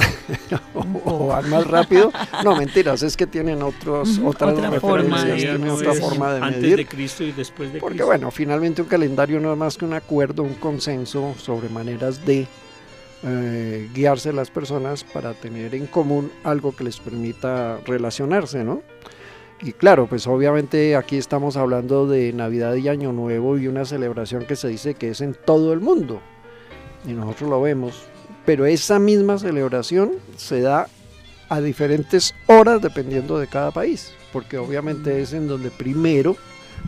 o 1.05 1.27
van 1.27 1.49
más 1.49 1.67
rápido. 1.67 2.11
No, 2.43 2.55
mentiras, 2.55 3.03
es 3.03 3.17
que 3.17 3.27
tienen 3.27 3.61
otros, 3.61 4.17
otras 4.23 4.53
otra 4.53 4.69
referencias, 4.69 4.81
forma 4.81 5.23
de- 5.25 5.35
tienen 5.35 5.67
no 5.67 5.73
otra 5.73 5.93
forma 5.93 6.33
de 6.33 6.41
antes 6.41 6.61
medir. 6.61 6.77
de 6.77 6.85
Cristo 6.85 7.23
y 7.25 7.31
después 7.33 7.73
de 7.73 7.79
Porque 7.79 7.95
Cristo. 7.97 8.07
bueno, 8.07 8.31
finalmente 8.31 8.81
un 8.81 8.87
calendario 8.87 9.39
no 9.41 9.51
es 9.51 9.57
más 9.57 9.77
que 9.77 9.83
un 9.85 9.93
acuerdo, 9.93 10.41
un 10.43 10.55
consenso 10.55 11.35
sobre 11.37 11.67
maneras 11.69 12.25
de 12.25 12.47
eh, 13.23 13.89
guiarse 13.93 14.31
las 14.31 14.49
personas 14.49 15.03
para 15.03 15.33
tener 15.33 15.75
en 15.75 15.87
común 15.87 16.31
algo 16.43 16.75
que 16.75 16.85
les 16.85 16.99
permita 16.99 17.79
relacionarse, 17.85 18.63
¿no? 18.63 18.81
Y 19.61 19.73
claro, 19.73 20.07
pues 20.07 20.25
obviamente 20.25 20.95
aquí 20.95 21.17
estamos 21.17 21.57
hablando 21.57 22.07
de 22.07 22.31
Navidad 22.31 22.75
y 22.75 22.87
Año 22.87 23.11
Nuevo 23.11 23.57
y 23.57 23.67
una 23.67 23.83
celebración 23.83 24.45
que 24.45 24.55
se 24.55 24.69
dice 24.69 24.93
que 24.93 25.09
es 25.09 25.19
en 25.19 25.33
todo 25.33 25.73
el 25.73 25.81
mundo. 25.81 26.21
Y 27.05 27.11
nosotros 27.11 27.49
lo 27.49 27.61
vemos. 27.61 28.03
Pero 28.45 28.65
esa 28.65 28.99
misma 28.99 29.37
celebración 29.37 30.13
se 30.37 30.61
da 30.61 30.87
a 31.49 31.59
diferentes 31.59 32.33
horas 32.47 32.81
dependiendo 32.81 33.37
de 33.37 33.47
cada 33.47 33.71
país. 33.71 34.13
Porque 34.31 34.57
obviamente 34.57 35.21
es 35.21 35.33
en 35.33 35.49
donde 35.49 35.71
primero 35.71 36.37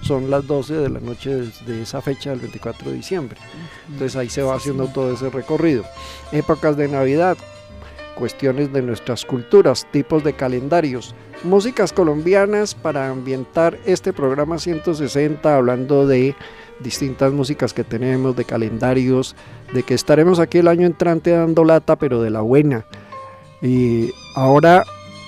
son 0.01 0.29
las 0.29 0.45
12 0.47 0.73
de 0.73 0.89
la 0.89 0.99
noche 0.99 1.29
de, 1.65 1.81
esa 1.81 2.01
fecha 2.01 2.31
del 2.31 2.39
24 2.39 2.89
de 2.89 2.97
diciembre. 2.97 3.39
Entonces 3.87 4.15
ahí 4.15 4.29
se 4.29 4.41
va 4.41 4.55
haciendo 4.55 4.87
todo 4.87 5.13
ese 5.13 5.29
recorrido. 5.29 5.83
Épocas 6.31 6.77
de 6.77 6.87
Navidad, 6.87 7.37
cuestiones 8.15 8.71
de 8.73 8.81
nuestras 8.81 9.25
culturas, 9.25 9.87
tipos 9.91 10.23
de 10.23 10.33
calendarios, 10.33 11.15
músicas 11.43 11.93
colombianas 11.93 12.75
para 12.75 13.09
ambientar 13.09 13.77
este 13.85 14.13
programa 14.13 14.59
160 14.59 15.55
hablando 15.55 16.07
de 16.07 16.35
distintas 16.79 17.31
músicas 17.31 17.73
que 17.73 17.83
tenemos, 17.83 18.35
de 18.35 18.45
calendarios, 18.45 19.35
de 19.73 19.83
que 19.83 19.93
estaremos 19.93 20.39
aquí 20.39 20.57
el 20.57 20.67
año 20.67 20.87
entrante 20.87 21.31
dando 21.31 21.63
lata, 21.63 21.95
pero 21.95 22.21
de 22.21 22.29
la 22.29 22.41
buena. 22.41 22.85
Y 23.61 24.11
ahora 24.35 24.83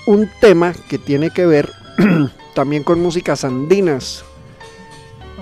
un 0.06 0.28
tema 0.40 0.74
que 0.88 0.98
tiene 0.98 1.30
que 1.30 1.46
ver 1.46 1.70
también 2.54 2.82
con 2.82 3.00
músicas 3.00 3.44
andinas. 3.44 4.24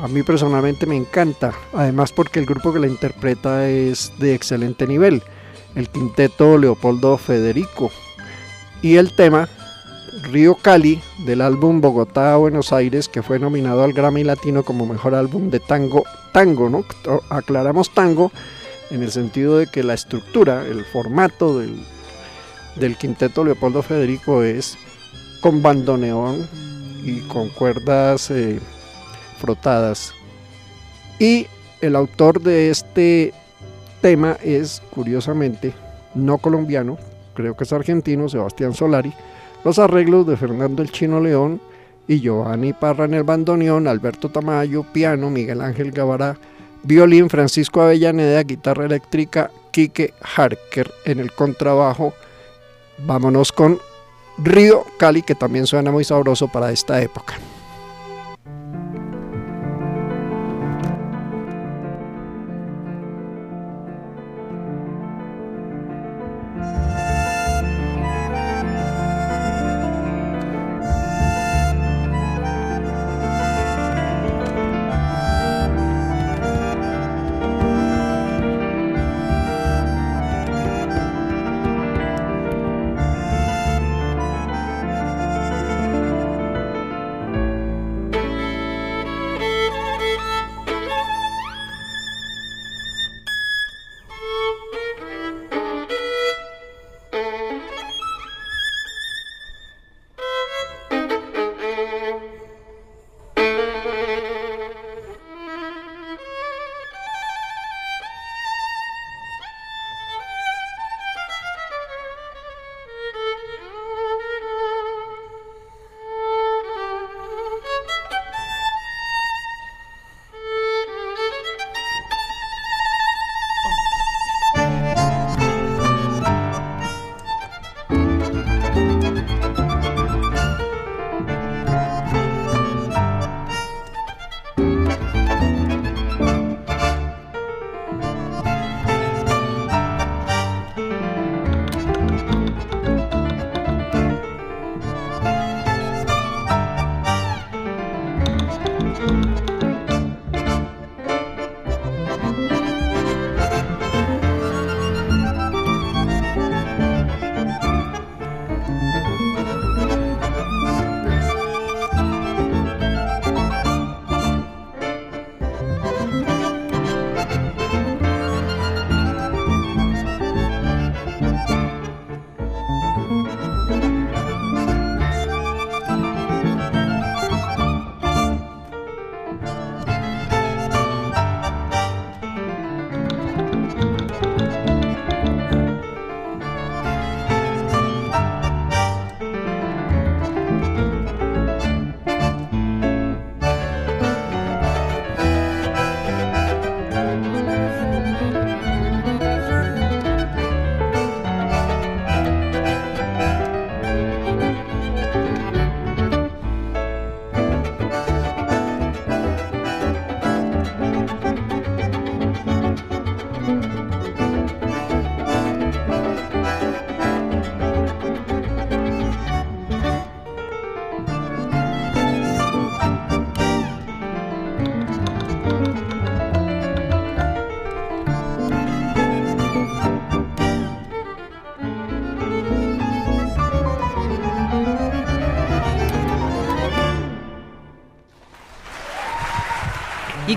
A 0.03 0.09
mí 0.09 0.24
personalmente 0.24 0.84
me 0.84 0.96
encanta, 0.96 1.53
además 1.72 2.11
porque 2.11 2.40
el 2.40 2.46
grupo 2.46 2.72
que 2.72 2.80
la 2.80 2.88
interpreta 2.88 3.68
es 3.68 4.12
de 4.18 4.34
excelente 4.34 4.88
nivel, 4.88 5.22
el 5.76 5.88
quinteto 5.88 6.59
Leopoldo 6.59 7.16
Federico. 7.18 7.88
Y 8.82 8.96
el 8.96 9.14
tema 9.14 9.48
Río 10.24 10.57
Cali 10.57 11.00
del 11.24 11.40
álbum 11.40 11.80
Bogotá 11.80 12.34
Buenos 12.36 12.72
Aires 12.72 13.09
que 13.09 13.22
fue 13.22 13.38
nominado 13.38 13.84
al 13.84 13.92
Grammy 13.92 14.24
Latino 14.24 14.64
como 14.64 14.86
mejor 14.86 15.14
álbum 15.14 15.50
de 15.50 15.61
tango, 15.61 16.03
tango, 16.32 16.68
¿no? 16.68 16.84
Aclaramos 17.30 17.94
tango 17.94 18.32
en 18.90 19.05
el 19.05 19.12
sentido 19.12 19.59
de 19.59 19.68
que 19.68 19.84
la 19.84 19.94
estructura, 19.94 20.66
el 20.66 20.84
formato 20.84 21.61
del, 21.61 21.76
del 22.74 22.96
quinteto 22.96 23.44
Leopoldo 23.44 23.82
Federico 23.82 24.42
es 24.42 24.76
con 25.40 25.62
bandoneón 25.62 26.48
y 27.05 27.20
con 27.28 27.50
cuerdas 27.50 28.32
eh, 28.32 28.59
Y 31.18 31.47
el 31.80 31.97
autor 31.97 32.40
de 32.40 32.70
este 32.70 33.32
tema 34.01 34.36
es, 34.43 34.82
curiosamente, 34.90 35.72
no 36.14 36.38
colombiano, 36.38 36.99
creo 37.34 37.57
que 37.57 37.64
es 37.64 37.72
argentino, 37.72 38.28
Sebastián 38.28 38.74
Solari. 38.74 39.12
Los 39.64 39.78
arreglos 39.78 40.26
de 40.26 40.36
Fernando 40.36 40.82
el 40.82 40.90
Chino 40.90 41.20
León 41.20 41.61
y 42.09 42.20
Giovanni 42.20 42.72
Parra 42.72 43.05
en 43.05 43.14
el 43.14 43.22
bandoneón, 43.22 43.86
Alberto 43.86 44.28
Tamayo, 44.28 44.84
piano, 44.93 45.30
Miguel 45.30 45.61
Ángel 45.61 45.93
Gavará, 45.93 46.36
violín, 46.82 47.30
Francisco 47.30 47.80
Avellaneda, 47.80 48.43
guitarra 48.43 48.86
eléctrica, 48.86 49.51
Quique 49.70 50.14
Harker 50.36 50.93
en 51.05 51.20
el 51.20 51.32
contrabajo. 51.32 52.12
Vámonos 52.99 53.53
con 53.53 53.78
Río 54.38 54.84
Cali, 54.99 55.22
que 55.22 55.34
también 55.34 55.66
suena 55.66 55.90
muy 55.90 56.05
sabroso 56.05 56.49
para 56.49 56.72
esta 56.72 57.01
época. 57.01 57.34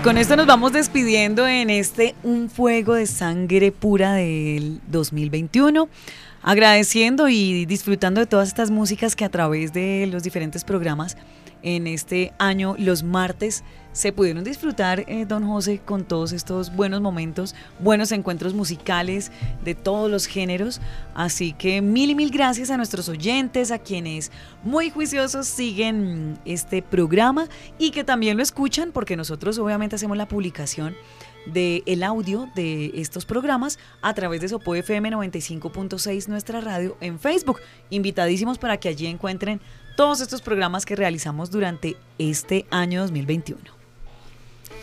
Con 0.06 0.18
esto 0.18 0.36
nos 0.36 0.46
vamos 0.46 0.72
despidiendo 0.72 1.48
en 1.48 1.68
este 1.68 2.14
Un 2.22 2.48
Fuego 2.48 2.94
de 2.94 3.06
Sangre 3.06 3.72
Pura 3.72 4.12
del 4.12 4.80
2021. 4.86 5.88
Agradeciendo 6.42 7.28
y 7.28 7.66
disfrutando 7.66 8.20
de 8.20 8.28
todas 8.28 8.46
estas 8.46 8.70
músicas 8.70 9.16
que 9.16 9.24
a 9.24 9.30
través 9.30 9.72
de 9.72 10.08
los 10.08 10.22
diferentes 10.22 10.62
programas 10.62 11.16
en 11.66 11.88
este 11.88 12.32
año, 12.38 12.76
los 12.78 13.02
martes, 13.02 13.64
se 13.90 14.12
pudieron 14.12 14.44
disfrutar, 14.44 15.04
eh, 15.08 15.26
don 15.26 15.44
José, 15.44 15.80
con 15.84 16.04
todos 16.04 16.32
estos 16.32 16.72
buenos 16.76 17.00
momentos, 17.00 17.56
buenos 17.80 18.12
encuentros 18.12 18.54
musicales 18.54 19.32
de 19.64 19.74
todos 19.74 20.08
los 20.08 20.26
géneros. 20.26 20.80
Así 21.12 21.54
que 21.54 21.82
mil 21.82 22.10
y 22.10 22.14
mil 22.14 22.30
gracias 22.30 22.70
a 22.70 22.76
nuestros 22.76 23.08
oyentes, 23.08 23.72
a 23.72 23.80
quienes 23.80 24.30
muy 24.62 24.90
juiciosos 24.90 25.48
siguen 25.48 26.34
mm, 26.34 26.38
este 26.44 26.82
programa 26.82 27.48
y 27.78 27.90
que 27.90 28.04
también 28.04 28.36
lo 28.36 28.44
escuchan, 28.44 28.92
porque 28.92 29.16
nosotros 29.16 29.58
obviamente 29.58 29.96
hacemos 29.96 30.16
la 30.16 30.28
publicación 30.28 30.94
del 31.46 31.82
el 31.86 32.02
audio 32.02 32.48
de 32.54 32.92
estos 32.94 33.24
programas 33.24 33.78
a 34.02 34.14
través 34.14 34.40
de 34.40 34.48
Sopo 34.48 34.74
FM 34.74 35.10
95.6, 35.10 36.28
nuestra 36.28 36.60
radio 36.60 36.96
en 37.00 37.18
Facebook. 37.18 37.60
Invitadísimos 37.90 38.58
para 38.58 38.76
que 38.76 38.88
allí 38.88 39.06
encuentren 39.06 39.60
todos 39.96 40.20
estos 40.20 40.42
programas 40.42 40.84
que 40.86 40.94
realizamos 40.96 41.50
durante 41.50 41.96
este 42.18 42.66
año 42.70 43.00
2021. 43.02 43.60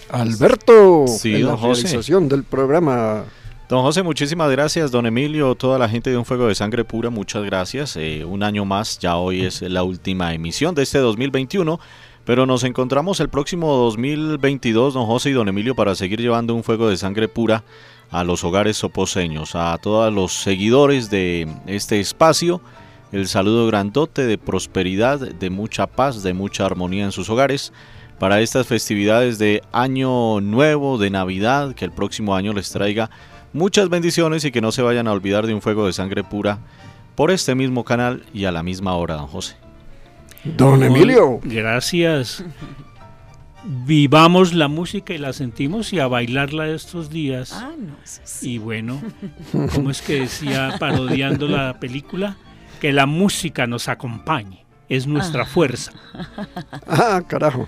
Alberto, 0.10 1.06
Sí, 1.08 1.36
en 1.36 1.46
la 1.46 1.52
don 1.52 1.58
José. 1.60 1.84
realización 1.84 2.30
del 2.30 2.44
programa. 2.44 3.24
Don 3.70 3.82
José, 3.82 4.04
muchísimas 4.04 4.52
gracias. 4.52 4.92
Don 4.92 5.06
Emilio, 5.06 5.56
toda 5.56 5.80
la 5.80 5.90
gente 5.90 6.10
de 6.10 6.18
Un 6.18 6.26
Fuego 6.26 6.48
de 6.48 6.56
Sangre 6.56 6.84
Pura, 6.84 7.10
muchas 7.10 7.44
gracias. 7.44 7.96
Eh, 7.96 8.24
un 8.26 8.44
año 8.44 8.66
más, 8.66 9.00
ya 9.00 9.16
hoy 9.16 9.46
es 9.46 9.62
la 9.62 9.84
última 9.84 10.34
emisión 10.34 10.76
de 10.76 10.84
este 10.84 11.00
2021, 11.00 11.80
pero 12.26 12.46
nos 12.46 12.64
encontramos 12.64 13.20
el 13.20 13.30
próximo 13.30 13.74
2022, 13.78 14.94
don 14.94 15.06
José 15.06 15.30
y 15.30 15.34
don 15.34 15.48
Emilio, 15.48 15.74
para 15.76 15.96
seguir 15.96 16.20
llevando 16.20 16.54
Un 16.54 16.64
Fuego 16.64 16.90
de 16.90 16.98
Sangre 16.98 17.28
Pura 17.28 17.64
a 18.12 18.24
los 18.24 18.44
hogares 18.44 18.78
soposeños, 18.78 19.56
a 19.56 19.76
todos 19.82 20.14
los 20.14 20.34
seguidores 20.34 21.10
de 21.10 21.48
este 21.66 22.00
espacio. 22.00 22.62
El 23.14 23.28
saludo 23.28 23.68
grandote 23.68 24.26
de 24.26 24.40
prosperidad, 24.40 25.20
de 25.20 25.52
mucha 25.52 25.86
paz, 25.86 26.24
de 26.24 26.34
mucha 26.34 26.66
armonía 26.66 27.06
en 27.06 27.12
sus 27.12 27.30
hogares 27.30 27.72
para 28.18 28.42
estas 28.42 28.66
festividades 28.66 29.38
de 29.38 29.62
Año 29.72 30.42
Nuevo, 30.42 30.98
de 30.98 31.12
Navidad, 31.12 31.76
que 31.76 31.86
el 31.86 31.92
próximo 31.92 32.36
año 32.36 32.54
les 32.54 32.72
traiga 32.72 33.12
muchas 33.54 33.90
bendiciones 33.90 34.46
y 34.46 34.52
que 34.52 34.62
no 34.62 34.72
se 34.72 34.82
vayan 34.82 35.08
a 35.08 35.12
olvidar 35.12 35.46
de 35.46 35.54
un 35.54 35.62
fuego 35.62 35.86
de 35.86 35.94
sangre 35.94 36.24
pura 36.24 36.58
por 37.14 37.30
este 37.30 37.54
mismo 37.54 37.84
canal 37.84 38.24
y 38.34 38.46
a 38.46 38.52
la 38.52 38.64
misma 38.64 38.96
hora, 38.96 39.14
don 39.14 39.28
José. 39.28 39.58
Don 40.44 40.82
Emilio. 40.82 41.40
Gracias. 41.44 42.44
Vivamos 43.64 44.56
la 44.56 44.68
música 44.68 45.14
y 45.14 45.20
la 45.20 45.34
sentimos 45.34 45.94
y 45.94 46.00
a 46.00 46.08
bailarla 46.08 46.68
estos 46.68 47.12
días. 47.12 47.54
Ah, 47.54 47.74
no, 47.78 47.94
eso 48.04 48.22
sí. 48.24 48.54
Y 48.54 48.58
bueno, 48.58 49.00
¿cómo 49.76 49.92
es 49.92 50.02
que 50.02 50.22
decía 50.22 50.78
parodiando 50.80 51.48
la 51.48 51.80
película? 51.80 52.38
Que 52.84 52.92
la 52.92 53.06
música 53.06 53.66
nos 53.66 53.88
acompañe, 53.88 54.66
es 54.90 55.08
nuestra 55.08 55.44
Ah. 55.44 55.46
fuerza. 55.46 55.94
Ah, 56.86 57.22
carajo. 57.26 57.66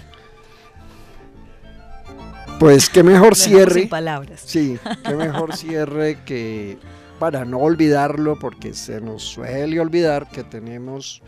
Pues 2.59 2.89
qué 2.89 3.01
mejor 3.01 3.33
cierre. 3.35 3.81
sin 3.81 3.89
palabras. 3.89 4.41
Sí, 4.45 4.77
qué 5.05 5.15
mejor 5.15 5.55
cierre 5.57 6.19
que 6.25 6.77
para 7.17 7.45
no 7.45 7.59
olvidarlo, 7.59 8.37
porque 8.37 8.73
se 8.73 8.99
nos 8.99 9.23
suele 9.23 9.79
olvidar 9.79 10.27
que 10.27 10.43
tenemos 10.43 11.21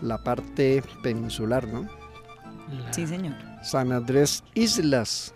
la 0.00 0.24
parte 0.24 0.82
peninsular, 1.02 1.68
¿no? 1.68 1.86
Sí, 2.90 3.06
señor. 3.06 3.34
San 3.62 3.92
Andrés 3.92 4.44
Islas, 4.54 5.34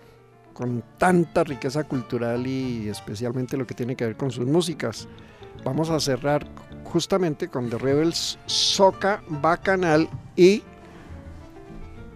con 0.55 0.83
tanta 0.97 1.45
riqueza 1.45 1.85
cultural 1.85 2.47
y 2.47 2.89
especialmente 2.89 3.59
lo 3.59 3.67
que 3.67 3.75
tiene 3.75 3.95
que 3.95 4.07
ver 4.07 4.17
con 4.17 4.31
sus 4.31 4.47
músicas. 4.47 5.07
Vamos 5.65 5.91
a 5.91 6.01
cerrar 6.01 6.47
justamente 6.85 7.49
con 7.49 7.71
The 7.71 7.79
Rebels 7.79 8.39
Soca 8.47 9.23
Bacanal 9.29 10.09
y 10.37 10.63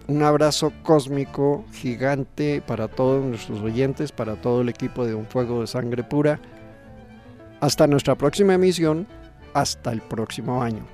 un 0.07 0.23
abrazo 0.23 0.71
cósmico 0.83 1.65
gigante 1.73 2.61
para 2.65 2.87
todos 2.87 3.25
nuestros 3.25 3.59
oyentes, 3.59 4.11
para 4.13 4.35
todo 4.39 4.61
el 4.61 4.69
equipo 4.69 5.05
de 5.05 5.13
Un 5.13 5.25
Fuego 5.25 5.61
de 5.61 5.67
Sangre 5.67 6.03
Pura. 6.03 6.39
Hasta 7.59 7.87
nuestra 7.87 8.15
próxima 8.15 8.53
emisión, 8.53 9.05
hasta 9.53 9.91
el 9.91 10.01
próximo 10.01 10.63
año. 10.63 10.85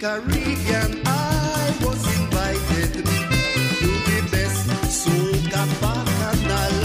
Caribbean, 0.00 1.02
I 1.06 1.74
was 1.82 1.98
invited 2.20 2.92
to 2.94 3.90
the 4.06 4.20
best 4.30 4.70
soca 4.86 5.64
bacchanal 5.80 6.76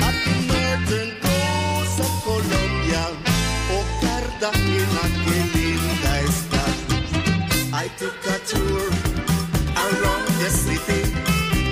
at 0.00 0.16
the 0.24 0.36
northern 0.48 1.10
coast 1.20 2.00
of 2.00 2.12
Colombia, 2.24 3.04
o 3.68 3.78
Cartagena, 4.00 5.04
que 5.24 5.38
linda 5.52 6.14
está. 6.24 6.64
I 7.74 7.88
took 7.98 8.16
a 8.24 8.38
tour 8.48 8.88
around 9.76 10.26
the 10.40 10.48
city, 10.48 11.02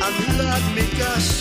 and 0.05 0.17
Lord 0.37 0.65
me 0.77 0.87
gosh, 0.99 1.33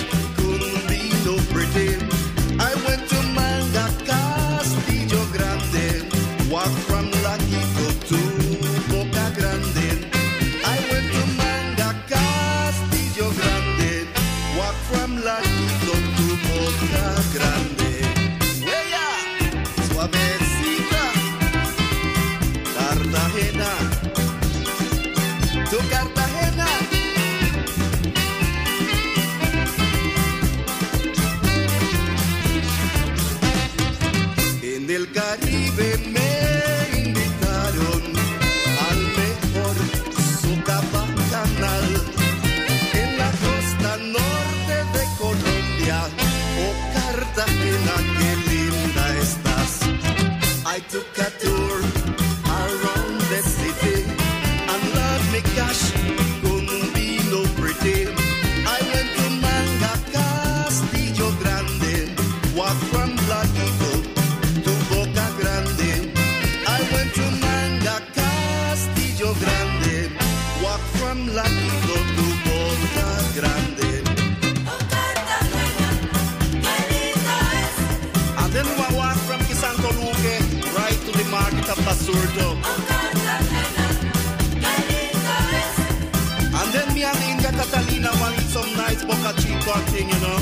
And 86.55 86.69
then 86.73 86.93
me 86.93 87.03
and 87.03 87.17
India 87.23 87.51
Catalina 87.51 88.11
want 88.21 88.39
some 88.41 88.71
nice 88.75 89.03
boca 89.03 89.33
chico 89.41 89.73
and 89.73 89.87
thing, 89.89 90.09
you 90.09 90.19
know. 90.21 90.37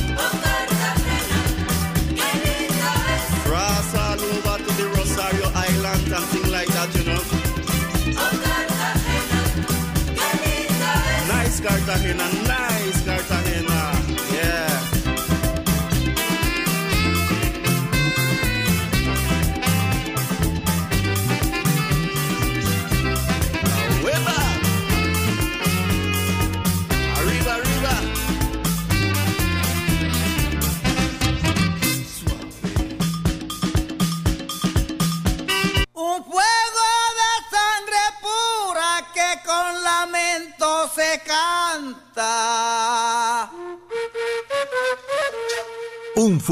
Cross 3.46 3.96
all 3.96 4.20
over 4.20 4.58
to 4.64 4.72
the 4.80 4.88
Rosario 4.96 5.48
Island 5.56 6.12
and 6.12 6.52
like 6.52 6.68
that, 6.68 6.94
you 6.96 7.04
know. 7.06 7.22
Nice 11.28 11.60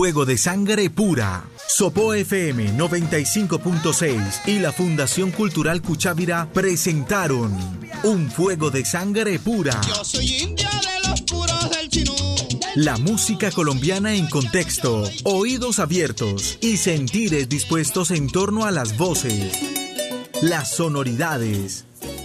Un 0.09 0.13
fuego 0.13 0.25
de 0.25 0.39
sangre 0.39 0.89
pura. 0.89 1.43
Sopo 1.67 2.15
FM 2.15 2.75
95.6 2.75 4.47
y 4.47 4.57
la 4.57 4.71
Fundación 4.71 5.29
Cultural 5.29 5.83
Cuchávira 5.83 6.49
presentaron 6.51 7.55
Un 8.01 8.31
fuego 8.31 8.71
de 8.71 8.85
sangre 8.85 9.37
pura. 9.37 9.79
Yo 9.87 10.03
soy 10.03 10.25
india 10.25 10.67
de 10.67 11.07
los 11.07 11.21
puros 11.21 11.69
del 11.69 11.89
chinú. 11.89 12.15
La 12.73 12.97
música 12.97 13.51
colombiana 13.51 14.15
en 14.15 14.25
contexto, 14.25 15.03
oídos 15.25 15.77
abiertos 15.77 16.57
y 16.59 16.77
sentires 16.77 17.47
dispuestos 17.47 18.09
en 18.09 18.31
torno 18.31 18.65
a 18.65 18.71
las 18.71 18.97
voces, 18.97 19.59
las 20.41 20.75
sonoridades, 20.75 21.85